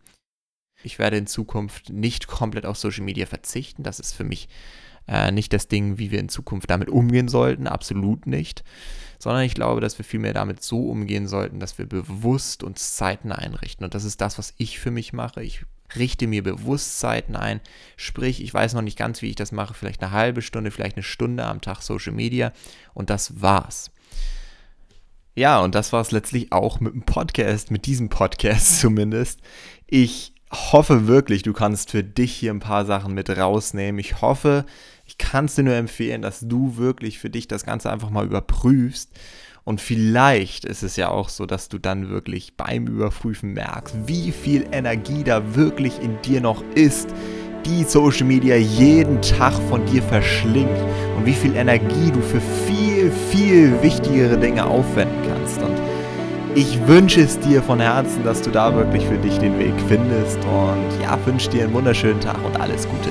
Ich 0.81 0.97
werde 0.97 1.17
in 1.17 1.27
Zukunft 1.27 1.89
nicht 1.89 2.27
komplett 2.27 2.65
auf 2.65 2.77
Social 2.77 3.03
Media 3.03 3.25
verzichten. 3.25 3.83
Das 3.83 3.99
ist 3.99 4.13
für 4.13 4.23
mich 4.23 4.49
äh, 5.07 5.31
nicht 5.31 5.53
das 5.53 5.67
Ding, 5.67 5.97
wie 5.97 6.11
wir 6.11 6.19
in 6.19 6.29
Zukunft 6.29 6.69
damit 6.69 6.89
umgehen 6.89 7.27
sollten. 7.27 7.67
Absolut 7.67 8.27
nicht. 8.27 8.63
Sondern 9.19 9.43
ich 9.43 9.53
glaube, 9.53 9.81
dass 9.81 9.97
wir 9.97 10.05
vielmehr 10.05 10.33
damit 10.33 10.61
so 10.61 10.89
umgehen 10.89 11.27
sollten, 11.27 11.59
dass 11.59 11.77
wir 11.77 11.85
bewusst 11.85 12.63
uns 12.63 12.95
Zeiten 12.95 13.31
einrichten. 13.31 13.85
Und 13.85 13.95
das 13.95 14.03
ist 14.03 14.21
das, 14.21 14.37
was 14.37 14.53
ich 14.57 14.79
für 14.79 14.91
mich 14.91 15.13
mache. 15.13 15.43
Ich 15.43 15.65
richte 15.95 16.27
mir 16.27 16.43
Bewusstszeiten 16.43 17.35
ein. 17.35 17.61
Sprich, 17.95 18.41
ich 18.41 18.53
weiß 18.53 18.73
noch 18.73 18.81
nicht 18.81 18.97
ganz, 18.97 19.21
wie 19.21 19.29
ich 19.29 19.35
das 19.35 19.51
mache. 19.51 19.73
Vielleicht 19.73 20.01
eine 20.01 20.11
halbe 20.11 20.41
Stunde, 20.41 20.71
vielleicht 20.71 20.97
eine 20.97 21.03
Stunde 21.03 21.45
am 21.45 21.61
Tag 21.61 21.81
Social 21.81 22.13
Media. 22.13 22.51
Und 22.93 23.09
das 23.09 23.41
war's. 23.41 23.91
Ja, 25.35 25.59
und 25.59 25.75
das 25.75 25.91
war 25.91 26.01
es 26.01 26.11
letztlich 26.11 26.51
auch 26.51 26.79
mit 26.79 26.93
dem 26.93 27.03
Podcast, 27.03 27.69
mit 27.69 27.85
diesem 27.85 28.09
Podcast 28.09 28.79
zumindest. 28.79 29.41
Ich 29.85 30.33
hoffe 30.51 31.07
wirklich, 31.07 31.43
du 31.43 31.53
kannst 31.53 31.91
für 31.91 32.03
dich 32.03 32.33
hier 32.33 32.53
ein 32.53 32.59
paar 32.59 32.85
Sachen 32.85 33.13
mit 33.13 33.29
rausnehmen. 33.29 33.99
Ich 33.99 34.21
hoffe, 34.21 34.65
ich 35.05 35.17
kann 35.17 35.45
es 35.45 35.55
dir 35.55 35.63
nur 35.63 35.75
empfehlen, 35.75 36.21
dass 36.21 36.41
du 36.41 36.77
wirklich 36.77 37.19
für 37.19 37.29
dich 37.29 37.47
das 37.47 37.65
Ganze 37.65 37.91
einfach 37.91 38.09
mal 38.09 38.25
überprüfst 38.25 39.11
und 39.65 39.81
vielleicht 39.81 40.63
ist 40.63 40.83
es 40.83 40.95
ja 40.95 41.09
auch 41.09 41.27
so, 41.27 41.47
dass 41.47 41.69
du 41.69 41.79
dann 41.79 42.09
wirklich 42.09 42.55
beim 42.55 42.85
Überprüfen 42.85 43.53
merkst, 43.53 43.95
wie 44.05 44.31
viel 44.31 44.67
Energie 44.71 45.23
da 45.23 45.55
wirklich 45.55 45.99
in 46.01 46.21
dir 46.21 46.39
noch 46.39 46.63
ist, 46.75 47.09
die 47.65 47.83
Social 47.83 48.27
Media 48.27 48.55
jeden 48.57 49.23
Tag 49.23 49.53
von 49.67 49.83
dir 49.87 50.03
verschlingt 50.03 50.77
und 51.17 51.25
wie 51.25 51.33
viel 51.33 51.55
Energie 51.55 52.11
du 52.11 52.21
für 52.21 52.41
viel, 52.67 53.11
viel 53.31 53.81
wichtigere 53.81 54.37
Dinge 54.37 54.63
aufwenden 54.63 55.17
kannst. 55.27 55.59
Und 55.59 55.75
ich 56.53 56.87
wünsche 56.87 57.21
es 57.21 57.39
dir 57.39 57.63
von 57.63 57.79
Herzen, 57.79 58.23
dass 58.23 58.43
du 58.43 58.51
da 58.51 58.75
wirklich 58.75 59.03
für 59.07 59.17
dich 59.17 59.39
den 59.39 59.57
Weg 59.57 59.73
findest 59.87 60.37
und 60.45 61.01
ja, 61.01 61.17
wünsche 61.25 61.49
dir 61.49 61.63
einen 61.63 61.73
wunderschönen 61.73 62.21
Tag 62.21 62.37
und 62.45 62.61
alles 62.61 62.87
Gute. 62.87 63.09